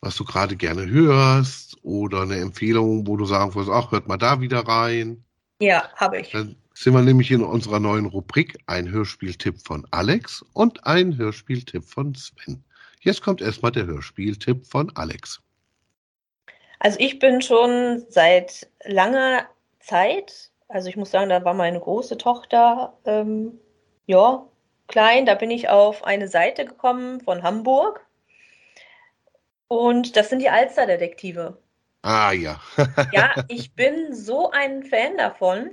was 0.00 0.16
du 0.16 0.24
gerade 0.24 0.56
gerne 0.56 0.86
hörst 0.86 1.76
oder 1.82 2.22
eine 2.22 2.36
Empfehlung, 2.36 3.06
wo 3.06 3.16
du 3.16 3.24
sagen 3.24 3.54
würdest, 3.54 3.72
ach, 3.72 3.90
hört 3.90 4.06
mal 4.06 4.16
da 4.16 4.40
wieder 4.40 4.60
rein. 4.60 5.24
Ja, 5.60 5.88
habe 5.96 6.20
ich. 6.20 6.30
Dann 6.30 6.56
sind 6.74 6.92
wir 6.92 7.02
nämlich 7.02 7.30
in 7.30 7.42
unserer 7.42 7.80
neuen 7.80 8.06
Rubrik 8.06 8.56
ein 8.66 8.88
Hörspieltipp 8.88 9.66
von 9.66 9.86
Alex 9.90 10.44
und 10.52 10.86
ein 10.86 11.16
Hörspieltipp 11.16 11.84
von 11.84 12.14
Sven. 12.14 12.62
Jetzt 13.06 13.22
kommt 13.22 13.40
erstmal 13.40 13.70
der 13.70 13.86
Hörspieltipp 13.86 14.66
von 14.66 14.90
Alex. 14.96 15.40
Also 16.80 16.98
ich 16.98 17.20
bin 17.20 17.40
schon 17.40 18.04
seit 18.08 18.68
langer 18.84 19.46
Zeit, 19.78 20.50
also 20.66 20.88
ich 20.88 20.96
muss 20.96 21.12
sagen, 21.12 21.28
da 21.30 21.44
war 21.44 21.54
meine 21.54 21.78
große 21.78 22.18
Tochter, 22.18 22.98
ähm, 23.04 23.60
ja, 24.06 24.44
klein, 24.88 25.24
da 25.24 25.36
bin 25.36 25.52
ich 25.52 25.68
auf 25.68 26.02
eine 26.02 26.26
Seite 26.26 26.64
gekommen 26.64 27.20
von 27.20 27.44
Hamburg. 27.44 28.04
Und 29.68 30.16
das 30.16 30.28
sind 30.28 30.40
die 30.40 30.50
Alsterdetektive. 30.50 31.58
Ah 32.02 32.32
ja. 32.32 32.60
ja, 33.12 33.44
ich 33.46 33.72
bin 33.76 34.14
so 34.16 34.50
ein 34.50 34.82
Fan 34.82 35.16
davon. 35.16 35.70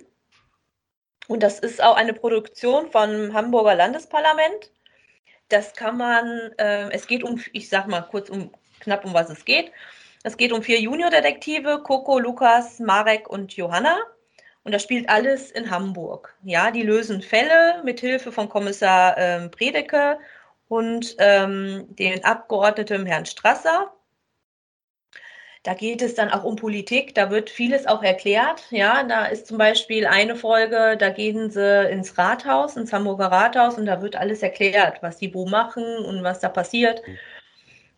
Und 1.27 1.41
das 1.41 1.57
ist 1.57 1.81
auch 1.81 1.95
eine 1.95 2.13
Produktion 2.13 2.91
vom 2.91 3.33
Hamburger 3.33 3.73
Landesparlament. 3.73 4.72
Das 5.53 5.73
kann 5.73 5.97
man, 5.97 6.51
äh, 6.57 6.89
es 6.89 7.05
geht 7.05 7.23
um, 7.23 7.39
ich 7.51 7.69
sag 7.69 7.87
mal 7.87 8.01
kurz 8.01 8.27
um 8.31 8.49
knapp 8.79 9.05
um 9.05 9.13
was 9.13 9.29
es 9.29 9.45
geht. 9.45 9.71
Es 10.23 10.35
geht 10.35 10.51
um 10.51 10.63
vier 10.63 10.79
Junior-Detektive, 10.79 11.83
Coco, 11.83 12.17
Lukas, 12.17 12.79
Marek 12.79 13.29
und 13.29 13.53
Johanna. 13.55 13.99
Und 14.63 14.71
das 14.71 14.81
spielt 14.81 15.07
alles 15.09 15.51
in 15.51 15.69
Hamburg. 15.69 16.35
Ja, 16.41 16.71
die 16.71 16.81
lösen 16.81 17.21
Fälle 17.21 17.83
mit 17.83 17.99
Hilfe 17.99 18.31
von 18.31 18.49
Kommissar 18.49 19.15
ähm, 19.19 19.51
Predeke 19.51 20.17
und 20.69 21.15
ähm, 21.19 21.85
den 21.89 22.25
Abgeordneten 22.25 23.05
Herrn 23.05 23.27
Strasser. 23.27 23.93
Da 25.63 25.73
geht 25.73 26.01
es 26.01 26.13
dann 26.13 26.29
auch 26.29 26.43
um 26.43 26.57
Politik, 26.57 27.15
da 27.15 27.31
wird 27.31 27.49
vieles 27.49 27.87
auch 27.87 28.03
erklärt. 28.03 28.65
Ja, 28.69 29.03
da 29.03 29.25
ist 29.27 29.47
zum 29.47 29.57
Beispiel 29.57 30.05
eine 30.05 30.35
Folge, 30.35 30.97
da 30.97 31.09
gehen 31.09 31.49
sie 31.49 31.89
ins 31.89 32.17
Rathaus, 32.17 32.75
ins 32.75 32.91
Hamburger 32.91 33.27
Rathaus 33.27 33.77
und 33.77 33.85
da 33.85 34.01
wird 34.01 34.17
alles 34.17 34.43
erklärt, 34.43 35.01
was 35.01 35.17
die 35.17 35.33
wo 35.33 35.45
machen 35.45 35.83
und 36.05 36.21
was 36.21 36.41
da 36.41 36.49
passiert. 36.49 37.01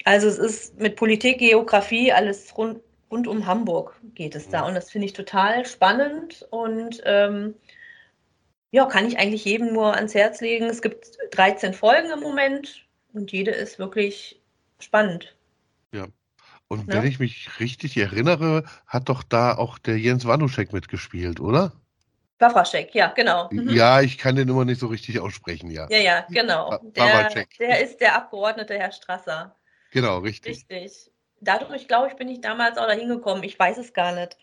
Also 0.03 0.27
es 0.27 0.37
ist 0.37 0.79
mit 0.79 0.95
Politik, 0.95 1.39
Geografie, 1.39 2.11
alles 2.11 2.55
rund, 2.55 2.81
rund 3.09 3.27
um 3.27 3.47
Hamburg 3.47 3.99
geht 4.13 4.35
es 4.35 4.47
da. 4.47 4.67
Und 4.67 4.75
das 4.75 4.91
finde 4.91 5.07
ich 5.07 5.13
total 5.13 5.65
spannend 5.65 6.45
und 6.51 7.01
ähm, 7.05 7.55
ja, 8.69 8.85
kann 8.85 9.07
ich 9.07 9.17
eigentlich 9.17 9.45
jedem 9.45 9.73
nur 9.73 9.95
ans 9.95 10.13
Herz 10.13 10.39
legen. 10.39 10.65
Es 10.65 10.83
gibt 10.83 11.17
13 11.31 11.73
Folgen 11.73 12.11
im 12.11 12.19
Moment 12.19 12.85
und 13.13 13.31
jede 13.31 13.49
ist 13.49 13.79
wirklich 13.79 14.39
spannend. 14.77 15.35
Ja. 15.91 16.07
Und 16.67 16.87
wenn 16.87 17.03
ja. 17.03 17.09
ich 17.09 17.19
mich 17.19 17.59
richtig 17.59 17.95
erinnere, 17.97 18.63
hat 18.87 19.09
doch 19.09 19.23
da 19.23 19.55
auch 19.55 19.77
der 19.77 19.99
Jens 19.99 20.25
Wanuschek 20.25 20.73
mitgespielt, 20.73 21.39
oder? 21.39 21.73
Wawraschek, 22.39 22.93
ja, 22.93 23.07
genau. 23.15 23.47
Mhm. 23.51 23.69
Ja, 23.69 24.01
ich 24.01 24.17
kann 24.17 24.35
den 24.35 24.49
immer 24.49 24.65
nicht 24.65 24.79
so 24.79 24.87
richtig 24.87 25.19
aussprechen, 25.19 25.69
ja. 25.71 25.87
Ja, 25.89 25.97
ja, 25.97 26.25
genau. 26.29 26.77
Der, 26.95 27.29
der 27.59 27.81
ist 27.81 28.01
der 28.01 28.15
Abgeordnete 28.15 28.77
Herr 28.77 28.91
Strasser. 28.91 29.55
Genau, 29.91 30.19
richtig. 30.19 30.65
Richtig. 30.69 31.11
Dadurch, 31.39 31.87
glaube 31.87 32.07
ich, 32.07 32.15
bin 32.15 32.27
ich 32.27 32.41
damals 32.41 32.77
auch 32.77 32.87
da 32.87 32.93
hingekommen. 32.93 33.43
Ich 33.43 33.57
weiß 33.57 33.77
es 33.77 33.93
gar 33.93 34.11
nicht. 34.13 34.37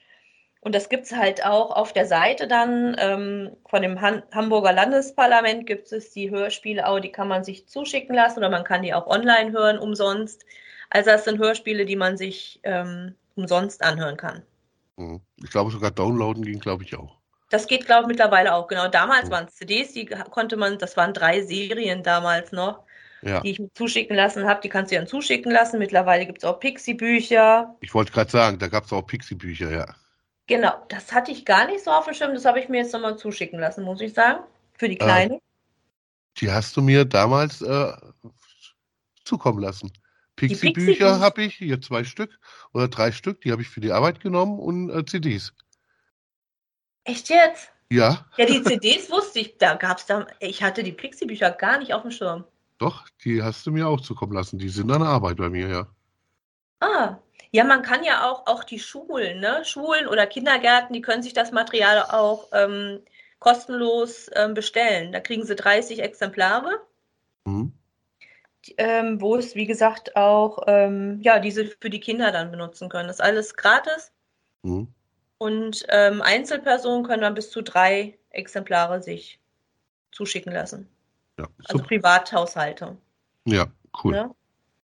Und 0.61 0.77
das 0.77 0.89
gibt 0.89 1.05
es 1.05 1.17
halt 1.17 1.45
auch 1.45 1.73
auf 1.73 1.93
der 1.93 2.07
Seite 2.07 2.47
dann 2.47 2.95
ähm, 2.99 3.57
von 3.69 3.83
dem 3.83 4.01
Han 4.01 4.23
Hamburger 4.33 4.73
Landesparlament 4.73 5.67
gibt 5.67 5.91
es 5.91 6.13
die 6.13 6.31
Hörspiele 6.31 6.87
auch, 6.87 7.01
die 7.01 7.11
kann 7.11 7.27
man 7.27 7.43
sich 7.43 7.67
zuschicken 7.67 8.15
lassen 8.15 8.39
oder 8.39 8.49
man 8.49 8.63
kann 8.63 8.83
die 8.83 8.95
auch 8.95 9.09
online 9.09 9.51
hören 9.51 9.79
umsonst. 9.79 10.47
Also 10.93 11.11
das 11.11 11.25
sind 11.25 11.39
Hörspiele, 11.39 11.87
die 11.87 11.97
man 11.97 12.19
sich 12.19 12.61
ähm, 12.65 13.15
umsonst 13.35 13.83
anhören 13.83 14.19
kann. 14.19 14.43
Mhm. 14.97 15.21
Ich 15.43 15.51
glaube 15.51 15.71
sogar 15.71 15.91
downloaden 15.91 16.45
ging, 16.45 16.61
glaube 16.61 16.85
ich, 16.85 16.95
auch. 16.97 17.17
Das 17.49 17.67
geht, 17.67 17.87
glaube 17.87 18.03
ich, 18.03 18.09
mittlerweile 18.09 18.55
auch. 18.55 18.69
Genau, 18.69 18.89
damals 18.89 19.29
mhm. 19.29 19.33
waren 19.33 19.47
es 19.47 19.57
CDs, 19.57 19.93
die 19.95 20.05
konnte 20.05 20.57
man, 20.59 20.79
das 20.79 20.97
waren 20.99 21.15
drei 21.15 21.43
Serien 21.43 22.03
damals 22.03 22.53
noch, 22.53 22.85
ja. 23.23 23.41
die 23.41 23.53
ich 23.53 23.59
mir 23.59 23.73
zuschicken 23.73 24.15
lassen 24.15 24.47
habe. 24.47 24.61
Die 24.61 24.69
kannst 24.69 24.93
du 24.93 24.97
dann 24.97 25.07
zuschicken 25.07 25.51
lassen. 25.51 25.79
Mittlerweile 25.79 26.27
gibt 26.27 26.39
es 26.39 26.45
auch 26.45 26.61
Pixie-Bücher. 26.61 27.75
Ich 27.81 27.95
wollte 27.95 28.13
gerade 28.13 28.31
sagen, 28.31 28.59
da 28.59 28.69
gab 28.69 28.85
es 28.85 28.93
auch 28.93 29.07
Pixie-Bücher, 29.07 29.71
ja. 29.71 29.87
Genau, 30.47 30.75
das 30.89 31.11
hatte 31.13 31.33
ich 31.33 31.47
gar 31.47 31.67
nicht 31.69 31.83
so 31.85 31.91
auf 31.91 32.05
dem 32.05 32.13
Schirm. 32.13 32.35
Das 32.35 32.45
habe 32.45 32.61
ich 32.61 32.69
mir 32.69 32.83
jetzt 32.83 32.93
nochmal 32.93 33.17
zuschicken 33.17 33.59
lassen, 33.59 33.83
muss 33.85 34.03
ich 34.03 34.13
sagen. 34.13 34.41
Für 34.77 34.91
die 34.91 34.97
Kleine. 34.97 35.37
Äh, 35.37 35.41
die 36.39 36.51
hast 36.51 36.77
du 36.77 36.83
mir 36.83 37.07
damals 37.07 37.63
äh, 37.63 37.93
zukommen 39.25 39.61
lassen. 39.61 39.91
Pixie-Bücher 40.37 41.21
habe 41.21 41.43
ich, 41.43 41.57
hier 41.57 41.81
zwei 41.81 42.05
Stück 42.05 42.39
oder 42.73 42.89
drei 42.89 43.13
Stück, 43.13 43.41
die 43.43 43.53
habe 43.53 43.63
ich 43.63 43.69
für 43.69 43.81
die 43.81 43.93
Arbeit 43.93 44.21
genommen 44.21 44.59
und 44.59 44.91
äh, 44.91 45.05
CDs. 45.05 45.53
Echt 47.05 47.29
jetzt? 47.29 47.71
Ja. 47.91 48.27
Ja, 48.39 48.47
die 48.47 48.63
CDs 48.63 49.11
wusste 49.11 49.41
ich, 49.41 49.59
da 49.59 49.75
gab 49.75 49.99
es 49.99 50.07
da, 50.07 50.27
ich 50.41 50.63
hatte 50.63 50.83
die 50.83 50.93
Pixie-Bücher 50.93 51.51
gar 51.51 51.79
nicht 51.79 51.93
auf 51.93 52.03
dem 52.03 52.11
Schirm. 52.11 52.45
Doch, 52.79 53.07
die 53.25 53.43
hast 53.43 53.67
du 53.67 53.71
mir 53.71 53.87
auch 53.87 54.01
zukommen 54.01 54.33
lassen. 54.33 54.59
Die 54.59 54.69
sind 54.69 54.91
an 54.91 55.01
der 55.01 55.11
Arbeit 55.11 55.37
bei 55.37 55.51
mir, 55.51 55.69
ja. 55.69 55.87
Ah, 56.81 57.19
ja, 57.51 57.65
man 57.65 57.83
kann 57.83 58.03
ja 58.03 58.29
auch, 58.29 58.47
auch 58.47 58.65
die 58.65 58.79
Schulen, 58.79 59.41
ne? 59.41 59.63
Schulen 59.65 60.09
oder 60.09 60.27
Kindergärten, 60.27 60.95
die 60.95 61.03
können 61.03 61.23
sich 61.23 61.35
das 61.35 61.53
Material 61.53 62.03
auch 62.03 62.49
ähm, 62.53 63.01
kostenlos 63.39 64.31
ähm, 64.35 64.55
bestellen. 64.55 65.13
Da 65.13 65.21
kriegen 65.21 65.45
sie 65.45 65.55
30 65.55 66.03
Exemplare. 66.03 66.81
Mhm 67.45 67.73
ähm, 68.77 69.21
wo 69.21 69.37
es, 69.37 69.55
wie 69.55 69.67
gesagt, 69.67 70.17
auch 70.17 70.65
ähm, 70.67 71.21
ja, 71.23 71.39
diese 71.39 71.67
für 71.67 71.91
die 71.91 72.01
Kinder 72.01 72.33
dann 72.33 72.51
benutzen 72.51 72.89
können. 72.89 73.09
Das 73.09 73.17
ist 73.17 73.25
alles 73.25 73.55
gratis. 73.57 74.13
Mhm. 74.63 74.89
Und 75.39 75.85
ähm, 75.89 76.23
Einzelpersonen 76.23 77.05
können 77.05 77.23
dann 77.23 77.35
bis 77.35 77.51
zu 77.51 77.63
drei 77.63 78.19
Exemplare 78.31 79.03
sich 79.03 79.41
zuschicken 80.13 80.53
lassen. 80.53 80.89
Ja, 81.39 81.49
also 81.65 81.83
Privathaushalte. 81.83 82.97
Ja, 83.45 83.67
cool. 84.05 84.15
Ja? 84.15 84.27
Ne? 84.27 84.35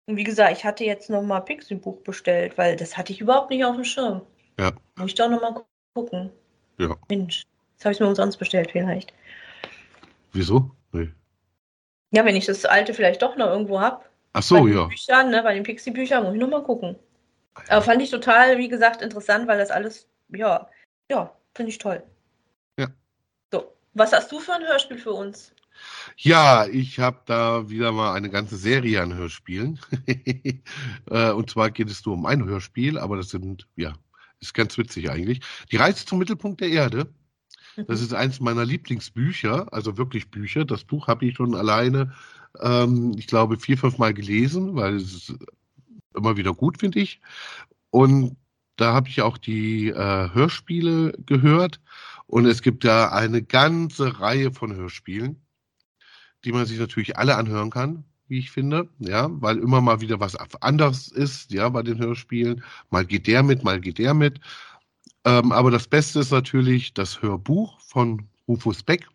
Und 0.07 0.17
wie 0.17 0.25
gesagt, 0.25 0.53
ich 0.53 0.65
hatte 0.65 0.85
jetzt 0.85 1.09
nochmal 1.09 1.43
Pixie-Buch 1.43 2.03
bestellt, 2.03 2.59
weil 2.59 2.77
das 2.77 2.97
hatte 2.97 3.13
ich 3.13 3.21
überhaupt 3.21 3.51
nicht 3.51 3.65
auf 3.65 3.75
dem 3.75 3.85
Schirm. 3.85 4.21
Ja. 4.59 4.73
Muss 4.97 5.09
ich 5.09 5.15
doch 5.15 5.31
nochmal 5.31 5.65
gucken. 5.95 6.31
Ja. 6.79 6.95
Mensch, 7.09 7.45
das 7.77 7.87
habe 7.87 7.95
ich 7.95 8.01
mir 8.01 8.09
umsonst 8.09 8.39
bestellt 8.39 8.71
vielleicht. 8.73 9.15
Wieso? 10.33 10.71
Nee. 10.93 11.11
Ja, 12.15 12.25
wenn 12.25 12.37
ich 12.37 12.47
das 12.47 12.65
alte 12.65 12.95
vielleicht 12.95 13.23
doch 13.23 13.37
noch 13.37 13.49
irgendwo 13.49 13.81
habe. 13.81 14.05
Ach 14.35 14.43
so, 14.43 14.63
bei 14.63 14.71
ja. 14.71 14.85
Büchern, 14.85 15.31
ne, 15.31 15.43
bei 15.43 15.55
den 15.55 15.65
Pixie-Büchern 15.65 16.23
muss 16.23 16.35
ich 16.35 16.41
nochmal 16.41 16.63
gucken. 16.63 16.97
Ah. 17.55 17.63
Aber 17.71 17.83
fand 17.83 18.03
ich 18.03 18.11
total, 18.11 18.59
wie 18.59 18.69
gesagt, 18.69 19.03
interessant, 19.03 19.49
weil 19.49 19.59
das 19.59 19.71
alles, 19.71 20.09
ja, 20.29 20.69
ja, 21.11 21.35
finde 21.55 21.71
ich 21.71 21.79
toll. 21.79 22.03
Ja. 22.79 22.89
So, 23.53 23.73
was 23.95 24.13
hast 24.13 24.31
du 24.31 24.39
für 24.39 24.55
ein 24.55 24.63
Hörspiel 24.63 24.99
für 24.99 25.13
uns? 25.13 25.53
Ja, 26.17 26.67
ich 26.67 27.01
habe 27.01 27.21
da 27.27 27.69
wieder 27.69 27.91
mal 27.91 28.15
eine 28.15 28.31
ganze 28.31 28.57
Serie 28.57 29.03
an 29.03 29.15
Hörspielen. 29.15 29.81
Äh, 31.11 31.33
und 31.33 31.51
zwar 31.51 31.71
geht 31.71 31.91
es 31.91 32.05
nur 32.07 32.15
um 32.15 32.25
ein 32.25 32.45
Hörspiel, 32.47 32.99
aber 32.99 33.19
das 33.19 33.29
sind, 33.29 33.69
ja, 33.77 33.93
ist 34.41 34.55
ganz 34.55 34.79
witzig 34.79 35.11
eigentlich. 35.11 35.41
Die 35.71 35.77
Reise 35.77 36.07
zum 36.07 36.19
Mittelpunkt 36.19 36.63
der 36.63 36.71
Erde 36.71 37.13
das 37.87 38.01
ist 38.01 38.15
eins 38.15 38.41
meiner 38.41 38.65
Lieblingsbücher, 38.65 39.73
also 39.73 39.97
wirklich 39.97 40.31
Bücher. 40.31 40.65
Das 40.65 40.85
Buch 40.85 41.09
habe 41.09 41.27
ich 41.27 41.37
schon 41.37 41.55
alleine, 41.55 42.13
ähm, 42.61 43.13
ich 43.17 43.27
glaube, 43.27 43.59
vier, 43.59 43.79
fünf 43.79 43.99
Mal 43.99 44.15
gelesen, 44.15 44.75
weil 44.75 44.97
es 44.97 45.35
immer 46.15 46.37
wieder 46.37 46.55
gut, 46.55 46.81
finde 46.81 47.01
ich. 47.01 47.21
Und 47.91 48.37
da 48.77 48.93
habe 48.93 49.09
ich 49.09 49.23
auch 49.23 49.39
die 49.39 49.89
äh, 49.89 50.31
Hörspiele 50.33 51.15
gehört. 51.27 51.81
Und 52.27 52.47
es 52.47 52.63
gibt 52.63 52.85
da 52.85 53.09
eine 53.11 53.43
ganze 53.43 54.21
Reihe 54.21 54.51
von 54.51 54.75
Hörspielen, 54.75 55.37
die 56.45 56.53
man 56.53 56.67
sich 56.67 56.79
natürlich 56.79 57.17
alle 57.17 57.37
anhören 57.37 57.71
kann, 57.71 58.05
wie 58.29 58.39
ich 58.39 58.51
finde, 58.51 58.89
ja, 58.99 59.29
weil 59.31 59.59
immer 59.59 59.81
mal 59.81 60.01
wieder 60.01 60.19
was 60.21 60.35
anderes 60.63 61.09
ist, 61.09 61.53
ja, 61.53 61.69
bei 61.69 61.83
den 61.83 61.99
Hörspielen. 61.99 62.65
Mal 62.91 63.05
geht 63.05 63.27
der 63.27 63.43
mit, 63.43 63.63
mal 63.63 63.81
geht 63.81 63.99
der 63.99 64.15
mit. 64.15 64.41
Ähm, 65.25 65.53
aber 65.53 65.71
das 65.71 65.87
Beste 65.87 66.21
ist 66.21 66.31
natürlich 66.31 66.95
das 66.95 67.23
Hörbuch 67.23 67.81
von 67.81 68.29
Rufus 68.47 68.83
Beck. 68.83 69.09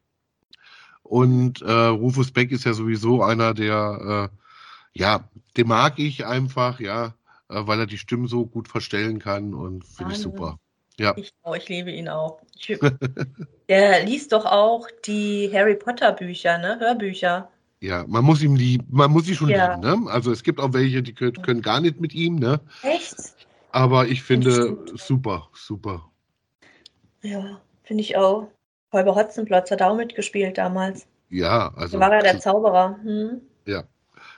Und 1.04 1.62
äh, 1.62 1.72
Rufus 1.72 2.32
Beck 2.32 2.52
ist 2.52 2.66
ja 2.66 2.74
sowieso 2.74 3.24
einer, 3.24 3.54
der, 3.54 4.30
äh, 4.32 5.00
ja, 5.00 5.28
den 5.58 5.68
mag 5.68 5.98
ich 5.98 6.26
einfach, 6.26 6.80
ja, 6.80 7.14
äh, 7.50 7.62
weil 7.66 7.80
er 7.80 7.88
die 7.88 7.98
Stimmen 7.98 8.28
so 8.28 8.46
gut 8.46 8.68
verstellen 8.68 9.20
kann 9.20 9.54
und 9.54 9.86
finde 9.86 10.14
ich 10.14 10.20
super. 10.20 10.60
Ja. 10.98 11.14
Ich, 11.16 11.32
oh, 11.44 11.54
ich 11.54 11.68
liebe 11.70 11.92
ihn 11.92 12.10
auch. 12.10 12.42
Ich, 12.56 12.78
der 13.70 14.06
liest 14.06 14.34
doch 14.34 14.46
auch 14.46 14.88
die 15.06 15.50
Harry 15.54 15.76
Potter 15.76 16.12
Bücher, 16.12 16.58
ne? 16.58 16.78
Hörbücher. 16.80 17.50
Ja, 17.82 18.04
man 18.08 18.26
muss 18.26 18.42
ihm 18.42 18.56
lieben, 18.56 18.86
man 18.90 19.10
muss 19.10 19.26
sie 19.26 19.36
schon 19.36 19.50
ja. 19.50 19.76
lieben, 19.76 20.04
ne? 20.04 20.12
Also 20.12 20.32
es 20.32 20.44
gibt 20.44 20.60
auch 20.60 20.74
welche, 20.74 21.02
die 21.02 21.14
können, 21.14 21.42
können 21.42 21.62
gar 21.62 21.80
nicht 21.80 22.02
mit 22.02 22.14
ihm, 22.14 22.36
ne? 22.36 22.60
Echt? 22.84 23.16
Aber 23.72 24.08
ich 24.08 24.24
finde 24.24 24.78
super, 24.96 25.50
super. 25.54 26.10
Ja, 27.22 27.62
finde 27.84 28.02
ich 28.02 28.18
auch. 28.18 28.50
Holger 28.92 29.16
Hotzenplotz 29.16 29.70
hat 29.72 29.82
auch 29.82 29.96
mitgespielt 29.96 30.58
damals. 30.58 31.06
Ja, 31.30 31.72
also. 31.76 32.00
Da 32.00 32.06
war 32.06 32.14
er 32.14 32.24
der 32.24 32.40
Zauberer. 32.40 32.98
Hm? 33.04 33.42
Ja. 33.66 33.84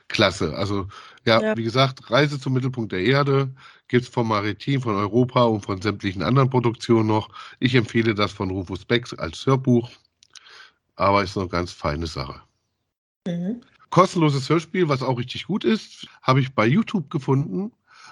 klasse. 0.09 0.53
Also 0.55 0.87
ja, 1.25 1.41
Ja. 1.41 1.57
wie 1.57 1.63
gesagt, 1.63 2.11
Reise 2.11 2.37
zum 2.37 2.51
Mittelpunkt 2.51 2.91
der 2.91 2.99
Erde 2.99 3.49
gibt's 3.87 4.09
vom 4.09 4.27
Maritim, 4.27 4.81
von 4.81 4.95
Europa 4.95 5.43
und 5.43 5.61
von 5.61 5.81
sämtlichen 5.81 6.21
anderen 6.21 6.49
Produktionen 6.49 7.07
noch. 7.07 7.29
Ich 7.59 7.75
empfehle 7.75 8.13
das 8.13 8.33
von 8.33 8.51
Rufus 8.51 8.83
Beck 8.83 9.07
als 9.17 9.45
Hörbuch, 9.45 9.89
aber 10.97 11.23
ist 11.23 11.37
eine 11.37 11.47
ganz 11.47 11.71
feine 11.71 12.07
Sache. 12.07 12.41
Mhm. 13.25 13.61
Kostenloses 13.89 14.49
Hörspiel, 14.49 14.89
was 14.89 15.01
auch 15.01 15.17
richtig 15.17 15.47
gut 15.47 15.63
ist, 15.63 16.07
habe 16.21 16.41
ich 16.41 16.53
bei 16.53 16.65
YouTube 16.65 17.09
gefunden. 17.09 17.71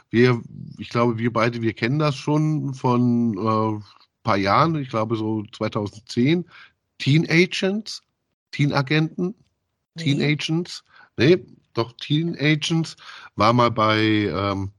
Wir, 0.10 0.42
ich 0.78 0.90
glaube, 0.90 1.18
wir 1.18 1.32
beide, 1.32 1.62
wir 1.62 1.74
kennen 1.74 2.00
das 2.00 2.16
schon 2.16 2.74
von 2.74 3.38
äh, 3.38 3.80
paar 4.24 4.38
Jahren, 4.38 4.76
ich 4.76 4.90
glaube 4.90 5.16
so 5.16 5.44
2010. 5.52 6.46
Teen 6.98 7.30
Agents, 7.30 8.02
Teen 8.52 8.74
Agenten, 8.74 9.36
Teen 9.98 10.18
Nee. 10.18 10.34
Agents, 10.34 10.84
nee, 11.18 11.38
doch 11.74 11.94
Teen 11.94 12.36
Agents 12.40 12.98
war 13.36 13.54
mal 13.54 13.72
bei 13.72 14.00
ähm, 14.00 14.72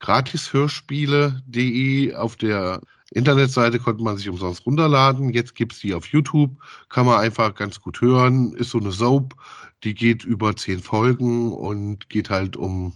gratishörspiele.de 0.00 2.14
auf 2.14 2.36
der 2.36 2.80
Internetseite 3.10 3.78
konnte 3.78 4.02
man 4.02 4.18
sich 4.18 4.28
umsonst 4.28 4.66
runterladen. 4.66 5.30
Jetzt 5.30 5.54
gibt's 5.54 5.78
die 5.80 5.94
auf 5.94 6.06
YouTube, 6.06 6.50
kann 6.88 7.06
man 7.06 7.20
einfach 7.20 7.54
ganz 7.54 7.80
gut 7.80 8.00
hören. 8.00 8.52
Ist 8.54 8.70
so 8.70 8.78
eine 8.78 8.90
Soap, 8.92 9.34
die 9.82 9.94
geht 9.94 10.24
über 10.24 10.54
zehn 10.56 10.80
Folgen 10.80 11.52
und 11.52 12.08
geht 12.10 12.30
halt 12.30 12.56
um 12.56 12.94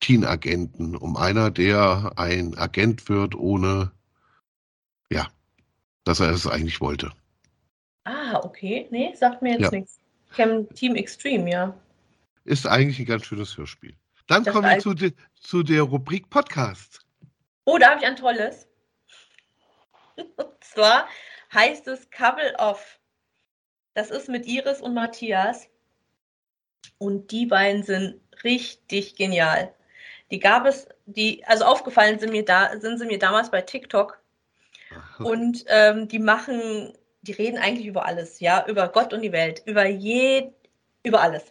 Teen-Agenten, 0.00 0.96
um 0.96 1.16
einer, 1.16 1.50
der 1.50 2.12
ein 2.16 2.56
Agent 2.58 3.08
wird, 3.08 3.34
ohne 3.34 3.90
ja, 5.10 5.28
dass 6.04 6.20
er 6.20 6.30
es 6.30 6.46
eigentlich 6.46 6.80
wollte. 6.80 7.12
Ah, 8.04 8.40
okay. 8.42 8.86
Nee, 8.90 9.14
sagt 9.14 9.40
mir 9.42 9.52
jetzt 9.52 9.62
Ja. 9.62 9.70
nichts. 9.70 9.98
Ich 10.30 10.36
kenne 10.36 10.66
Team 10.68 10.94
Extreme, 10.94 11.50
ja. 11.50 11.74
Ist 12.44 12.66
eigentlich 12.66 12.98
ein 12.98 13.06
ganz 13.06 13.24
schönes 13.24 13.56
Hörspiel. 13.56 13.96
Dann 14.26 14.44
kommen 14.44 14.68
wir 14.68 14.78
zu, 14.78 14.94
de, 14.94 15.12
zu 15.34 15.62
der 15.62 15.82
Rubrik 15.82 16.28
Podcast. 16.28 17.00
Oh, 17.64 17.78
da 17.78 17.90
habe 17.90 18.00
ich 18.00 18.06
ein 18.06 18.16
tolles. 18.16 18.68
Und 20.16 20.26
zwar 20.60 21.08
heißt 21.52 21.86
es 21.88 22.10
Couple 22.10 22.54
Off. 22.58 22.98
Das 23.94 24.10
ist 24.10 24.28
mit 24.28 24.46
Iris 24.46 24.80
und 24.80 24.92
Matthias. 24.94 25.68
Und 26.98 27.30
die 27.30 27.46
beiden 27.46 27.82
sind 27.84 28.20
richtig 28.42 29.14
genial. 29.16 29.74
Die 30.30 30.38
gab 30.38 30.66
es, 30.66 30.88
die, 31.06 31.44
also 31.44 31.64
aufgefallen 31.64 32.18
sind 32.18 32.32
mir 32.32 32.44
da, 32.44 32.78
sind 32.78 32.98
sie 32.98 33.06
mir 33.06 33.18
damals 33.18 33.50
bei 33.50 33.60
TikTok. 33.60 34.18
Und 35.18 35.64
ähm, 35.68 36.08
die 36.08 36.18
machen, 36.18 36.92
die 37.22 37.32
reden 37.32 37.58
eigentlich 37.58 37.86
über 37.86 38.06
alles, 38.06 38.40
ja, 38.40 38.64
über 38.66 38.88
Gott 38.88 39.12
und 39.12 39.22
die 39.22 39.32
Welt, 39.32 39.62
über 39.66 39.86
je, 39.86 40.50
über 41.02 41.20
alles. 41.20 41.44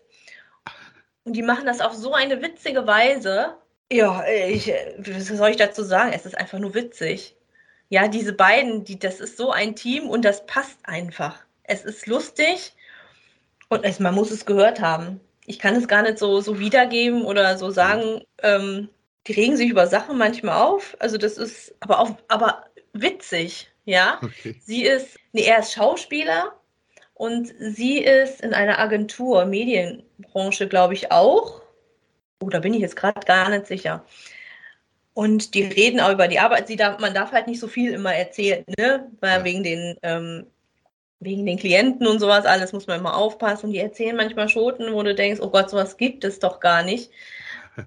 Und 1.24 1.34
die 1.34 1.44
machen 1.44 1.66
das 1.66 1.82
auf 1.82 1.94
so 1.94 2.14
eine 2.14 2.42
witzige 2.42 2.86
Weise. 2.86 3.56
Ja, 3.92 4.26
ich, 4.28 4.74
was 4.98 5.28
soll 5.28 5.50
ich 5.50 5.58
dazu 5.58 5.84
sagen? 5.84 6.12
Es 6.14 6.26
ist 6.26 6.38
einfach 6.38 6.60
nur 6.60 6.74
witzig. 6.74 7.36
Ja, 7.90 8.08
diese 8.08 8.34
beiden, 8.34 8.84
die, 8.84 8.98
das 8.98 9.20
ist 9.20 9.38
so 9.38 9.52
ein 9.52 9.76
Team 9.76 10.10
und 10.10 10.26
das 10.26 10.46
passt 10.46 10.80
einfach. 10.84 11.38
Es 11.64 11.86
ist 11.86 12.08
lustig 12.08 12.74
und 13.70 13.84
es, 13.86 14.00
man 14.00 14.16
muss 14.16 14.32
es 14.32 14.46
gehört 14.46 14.82
haben. 14.82 15.22
Ich 15.46 15.60
kann 15.60 15.76
es 15.76 15.88
gar 15.88 16.02
nicht 16.04 16.18
so, 16.20 16.42
so 16.42 16.60
wiedergeben 16.60 17.24
oder 17.26 17.58
so 17.58 17.70
sagen. 17.72 18.22
Ähm, 18.42 18.90
die 19.28 19.34
regen 19.34 19.58
sich 19.58 19.70
über 19.70 19.88
Sachen 19.88 20.18
manchmal 20.18 20.62
auf. 20.62 20.96
Also 21.00 21.18
das 21.18 21.38
ist 21.38 21.76
aber 21.80 22.00
auch, 22.00 22.18
aber 22.28 22.66
witzig, 22.94 23.70
ja. 23.86 24.20
Okay. 24.22 24.56
Sie 24.62 24.84
ist, 24.84 25.18
nee, 25.34 25.44
er 25.44 25.60
ist 25.60 25.74
Schauspieler 25.74 26.54
und 27.14 27.54
sie 27.60 28.00
ist 28.00 28.42
in 28.42 28.54
einer 28.54 28.80
Agentur, 28.80 29.46
Medienbranche, 29.46 30.68
glaube 30.68 30.94
ich, 30.94 31.12
auch. 31.12 31.62
Oh, 32.42 32.50
da 32.50 32.60
bin 32.60 32.74
ich 32.74 32.82
jetzt 32.82 32.96
gerade 32.98 33.26
gar 33.26 33.50
nicht 33.50 33.68
sicher. 33.68 34.06
Und 35.14 35.54
die 35.54 35.64
reden 35.64 36.00
auch 36.00 36.12
über 36.12 36.28
die 36.28 36.40
Arbeit. 36.40 36.68
Sie 36.68 36.76
darf, 36.76 37.00
man 37.00 37.14
darf 37.14 37.32
halt 37.32 37.48
nicht 37.48 37.60
so 37.60 37.68
viel 37.68 37.94
immer 37.94 38.14
erzählen, 38.16 38.66
ne? 38.80 39.12
Weil 39.20 39.40
Ja. 39.40 39.44
wegen 39.46 39.64
den, 39.64 39.98
ähm, 40.02 40.48
wegen 41.26 41.46
den 41.46 41.58
Klienten 41.58 42.08
und 42.08 42.20
sowas 42.20 42.46
alles 42.46 42.74
muss 42.74 42.88
man 42.88 43.00
immer 43.00 43.16
aufpassen. 43.16 43.68
Und 43.68 43.74
die 43.74 43.80
erzählen 43.80 44.16
manchmal 44.16 44.50
Schoten, 44.50 44.94
wo 44.94 45.04
du 45.04 45.14
denkst, 45.16 45.42
oh 45.42 45.50
Gott, 45.50 45.70
sowas 45.70 45.98
gibt 45.98 46.24
es 46.24 46.40
doch 46.40 46.60
gar 46.60 46.84
nicht. 46.84 47.12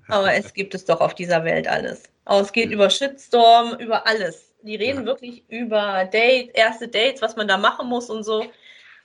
Aber 0.09 0.33
es 0.35 0.53
gibt 0.55 0.75
es 0.75 0.85
doch 0.85 1.01
auf 1.01 1.15
dieser 1.15 1.45
Welt 1.45 1.69
alles. 1.69 2.05
Aber 2.25 2.41
es 2.41 2.53
geht 2.53 2.71
Ja. 2.71 2.75
über 2.75 2.91
Shitstorm, 2.91 3.77
über 3.79 4.07
alles. 4.07 4.53
Die 4.63 4.75
reden 4.77 5.01
Ja. 5.01 5.07
wirklich 5.07 5.45
über 5.49 6.05
Date, 6.13 6.51
erste 6.55 6.89
Dates, 6.89 7.23
was 7.23 7.37
man 7.37 7.47
da 7.47 7.57
machen 7.57 7.89
muss 7.89 8.11
und 8.11 8.25
so. 8.25 8.45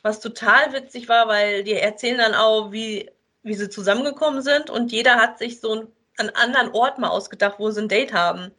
Was 0.01 0.19
total 0.19 0.73
witzig 0.73 1.07
war, 1.09 1.27
weil 1.27 1.63
die 1.63 1.73
erzählen 1.73 2.17
dann 2.17 2.33
auch, 2.33 2.71
wie, 2.71 3.11
wie 3.43 3.53
sie 3.53 3.69
zusammengekommen 3.69 4.41
sind 4.41 4.71
und 4.71 4.91
jeder 4.91 5.15
hat 5.17 5.37
sich 5.37 5.59
so 5.59 5.71
einen, 5.73 5.87
einen 6.17 6.29
anderen 6.31 6.71
Ort 6.71 6.97
mal 6.97 7.09
ausgedacht, 7.09 7.59
wo 7.59 7.69
sie 7.69 7.81
ein 7.81 7.87
Date 7.87 8.13
haben. 8.13 8.51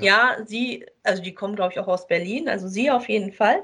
Ja. 0.00 0.36
Ja, 0.36 0.36
sie, 0.46 0.86
also 1.02 1.22
die 1.22 1.34
kommen, 1.34 1.54
glaube 1.56 1.72
ich, 1.74 1.78
auch 1.78 1.86
aus 1.88 2.06
Berlin, 2.06 2.48
also 2.48 2.66
sie 2.68 2.90
auf 2.90 3.08
jeden 3.08 3.32
Fall. 3.32 3.62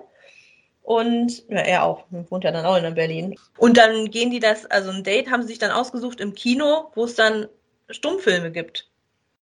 Und 0.82 1.48
ja, 1.48 1.58
er 1.58 1.84
auch, 1.84 2.04
wohnt 2.10 2.44
ja 2.44 2.50
dann 2.50 2.66
auch 2.66 2.76
in 2.76 2.94
Berlin. 2.94 3.36
Und 3.56 3.76
dann 3.76 4.10
gehen 4.10 4.30
die 4.30 4.40
das, 4.40 4.66
also 4.66 4.90
ein 4.90 5.04
Date 5.04 5.30
haben 5.30 5.42
sie 5.42 5.48
sich 5.48 5.58
dann 5.58 5.70
ausgesucht 5.70 6.20
im 6.20 6.34
Kino, 6.34 6.90
wo 6.94 7.04
es 7.04 7.14
dann 7.14 7.46
Stummfilme 7.88 8.50
gibt. 8.50 8.90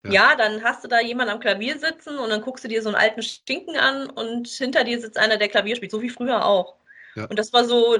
Ja. 0.05 0.13
Ja. 0.13 0.35
dann 0.35 0.65
hast 0.65 0.83
du 0.83 0.89
da 0.89 1.01
jemanden 1.01 1.33
am 1.33 1.41
Klavier 1.41 1.79
sitzen 1.79 2.19
und 2.19 2.31
dann 2.31 2.41
guckst 2.41 2.65
du 2.65 2.69
dir 2.69 2.83
so 2.83 2.89
einen 2.89 2.97
alten 2.97 3.23
Stinken 3.23 3.77
an 3.77 4.09
und 4.11 4.49
hinter 4.49 4.83
dir 4.83 5.01
sitzt 5.01 5.19
einer, 5.19 5.37
der 5.37 5.49
Klavier 5.49 5.77
spielt, 5.77 5.93
so 5.93 6.03
wie 6.03 6.09
früher 6.09 6.45
auch. 6.45 6.77
Ja. 7.15 7.27
Und 7.27 7.39
das 7.39 7.53
war 7.53 7.65
so 7.65 7.97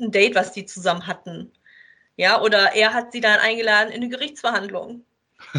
ein 0.00 0.10
Date, 0.10 0.34
was 0.34 0.52
die 0.52 0.66
zusammen 0.66 1.06
hatten. 1.06 1.52
Ja, 2.16 2.42
oder 2.42 2.74
er 2.74 2.92
hat 2.92 3.12
sie 3.12 3.20
dann 3.20 3.38
eingeladen 3.38 3.90
in 3.90 4.02
eine 4.02 4.08
Gerichtsverhandlung. 4.08 5.04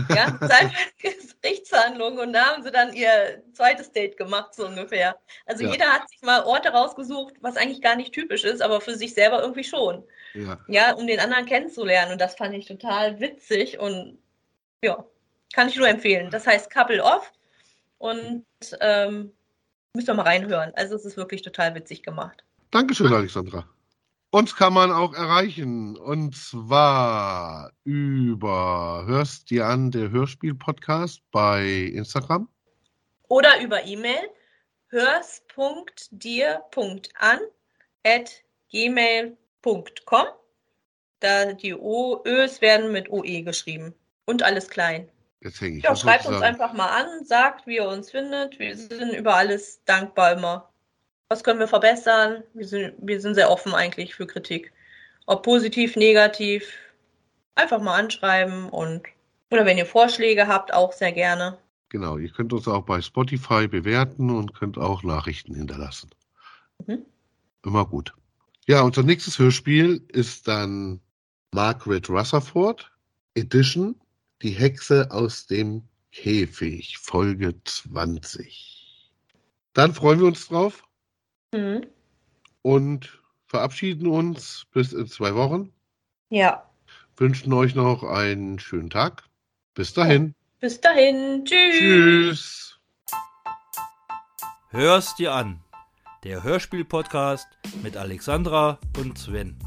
Ja, 0.09 0.37
Gerichtsverhandlung 1.41 2.17
und 2.17 2.33
da 2.33 2.45
haben 2.45 2.63
sie 2.63 2.71
dann 2.71 2.93
ihr 2.93 3.41
zweites 3.53 3.91
Date 3.91 4.17
gemacht, 4.17 4.53
so 4.53 4.67
ungefähr. 4.67 5.17
Also 5.45 5.63
Ja. 5.63 5.71
jeder 5.71 5.87
hat 5.87 6.09
sich 6.09 6.21
mal 6.21 6.43
Orte 6.43 6.69
rausgesucht, 6.69 7.35
was 7.41 7.57
eigentlich 7.57 7.81
gar 7.81 7.95
nicht 7.95 8.13
typisch 8.13 8.43
ist, 8.43 8.61
aber 8.61 8.81
für 8.81 8.95
sich 8.95 9.13
selber 9.13 9.41
irgendwie 9.41 9.63
schon. 9.63 10.03
Ja. 10.33 10.59
Ja, 10.67 10.93
um 10.93 11.07
den 11.07 11.19
anderen 11.19 11.45
kennenzulernen. 11.45 12.11
Und 12.11 12.21
das 12.21 12.35
fand 12.35 12.53
ich 12.53 12.65
total 12.65 13.19
witzig 13.19 13.79
und 13.79 14.19
ja, 14.83 15.03
kann 15.53 15.69
ich 15.69 15.75
nur 15.75 15.87
empfehlen. 15.87 16.29
Das 16.29 16.45
heißt 16.45 16.69
Couple 16.69 17.03
Off 17.03 17.31
und 17.97 18.45
ähm, 18.81 19.31
müsst 19.93 20.09
ihr 20.09 20.13
mal 20.13 20.23
reinhören. 20.23 20.71
Also 20.75 20.95
es 20.95 21.05
ist 21.05 21.17
wirklich 21.17 21.41
total 21.41 21.73
witzig 21.75 22.03
gemacht. 22.03 22.43
Dankeschön, 22.71 23.11
Alexandra. 23.11 23.67
Uns 24.31 24.55
kann 24.55 24.73
man 24.73 24.91
auch 24.91 25.15
erreichen 25.15 25.97
und 25.97 26.35
zwar 26.35 27.71
über 27.83 29.03
Hörst 29.07 29.49
dir 29.49 29.65
an, 29.65 29.89
der 29.89 30.11
Hörspiel-Podcast 30.11 31.23
bei 31.31 31.65
Instagram. 31.65 32.47
Oder 33.27 33.59
über 33.59 33.83
E-Mail 33.85 34.29
hörs.dir.an 34.89 35.99
at 38.03 38.43
gmail.com. 38.71 40.25
Da 41.19 41.53
die 41.53 41.73
O, 41.73 42.21
Ös 42.23 42.61
werden 42.61 42.91
mit 42.91 43.09
OE 43.09 43.41
geschrieben. 43.41 43.95
Und 44.25 44.43
alles 44.43 44.69
klein. 44.69 45.09
Jetzt 45.41 45.59
hänge 45.59 45.79
ich. 45.79 45.83
Ja, 45.83 45.95
schreibt 45.95 46.27
uns 46.27 46.43
einfach 46.43 46.73
mal 46.73 46.89
an, 46.89 47.25
sagt, 47.25 47.65
wie 47.65 47.77
ihr 47.77 47.87
uns 47.87 48.11
findet. 48.11 48.59
Wir 48.59 48.77
sind 48.77 49.11
über 49.13 49.33
alles 49.35 49.83
dankbar 49.85 50.33
immer. 50.33 50.68
Was 51.29 51.43
können 51.43 51.59
wir 51.59 51.67
verbessern? 51.67 52.43
Wir 52.55 52.67
sind, 52.67 52.95
wir 52.97 53.21
sind 53.21 53.35
sehr 53.35 53.51
offen 53.51 53.75
eigentlich 53.75 54.15
für 54.15 54.25
Kritik. 54.25 54.73
Ob 55.27 55.43
positiv, 55.43 55.95
negativ. 55.95 56.73
Einfach 57.53 57.79
mal 57.79 57.99
anschreiben 57.99 58.67
und 58.69 59.03
oder 59.51 59.65
wenn 59.65 59.77
ihr 59.77 59.85
Vorschläge 59.85 60.47
habt, 60.47 60.73
auch 60.73 60.91
sehr 60.91 61.11
gerne. 61.11 61.57
Genau, 61.89 62.17
ihr 62.17 62.29
könnt 62.29 62.51
uns 62.51 62.67
auch 62.67 62.83
bei 62.83 63.01
Spotify 63.01 63.67
bewerten 63.67 64.31
und 64.31 64.55
könnt 64.55 64.77
auch 64.77 65.03
Nachrichten 65.03 65.53
hinterlassen. 65.53 66.09
Mhm. 66.87 67.05
Immer 67.63 67.85
gut. 67.85 68.13
Ja, 68.67 68.81
unser 68.81 69.03
nächstes 69.03 69.37
Hörspiel 69.37 70.03
ist 70.07 70.47
dann 70.47 70.99
Margaret 71.51 72.09
Rutherford 72.09 72.91
Edition, 73.35 73.99
die 74.41 74.51
Hexe 74.51 75.09
aus 75.11 75.45
dem 75.45 75.83
Käfig, 76.11 76.97
Folge 76.97 77.55
20. 77.63 79.11
Dann 79.73 79.93
freuen 79.93 80.19
wir 80.19 80.27
uns 80.27 80.47
drauf 80.47 80.88
Mhm. 81.53 81.87
und 82.61 83.19
verabschieden 83.47 84.07
uns 84.07 84.65
bis 84.71 84.93
in 84.93 85.07
zwei 85.07 85.33
Wochen. 85.35 85.73
Ja. 86.29 86.69
Wünschen 87.17 87.51
euch 87.53 87.75
noch 87.75 88.03
einen 88.03 88.59
schönen 88.59 88.89
Tag. 88.89 89.23
Bis 89.73 89.93
dahin. 89.93 90.35
Bis 90.59 90.79
dahin. 90.79 91.43
Tschüss. 91.45 91.79
Tschüss. 91.79 92.79
Hör's 94.69 95.15
dir 95.15 95.33
an. 95.33 95.59
Der 96.23 96.43
Hörspiel-Podcast 96.43 97.47
mit 97.81 97.97
Alexandra 97.97 98.77
und 98.97 99.17
Sven. 99.17 99.57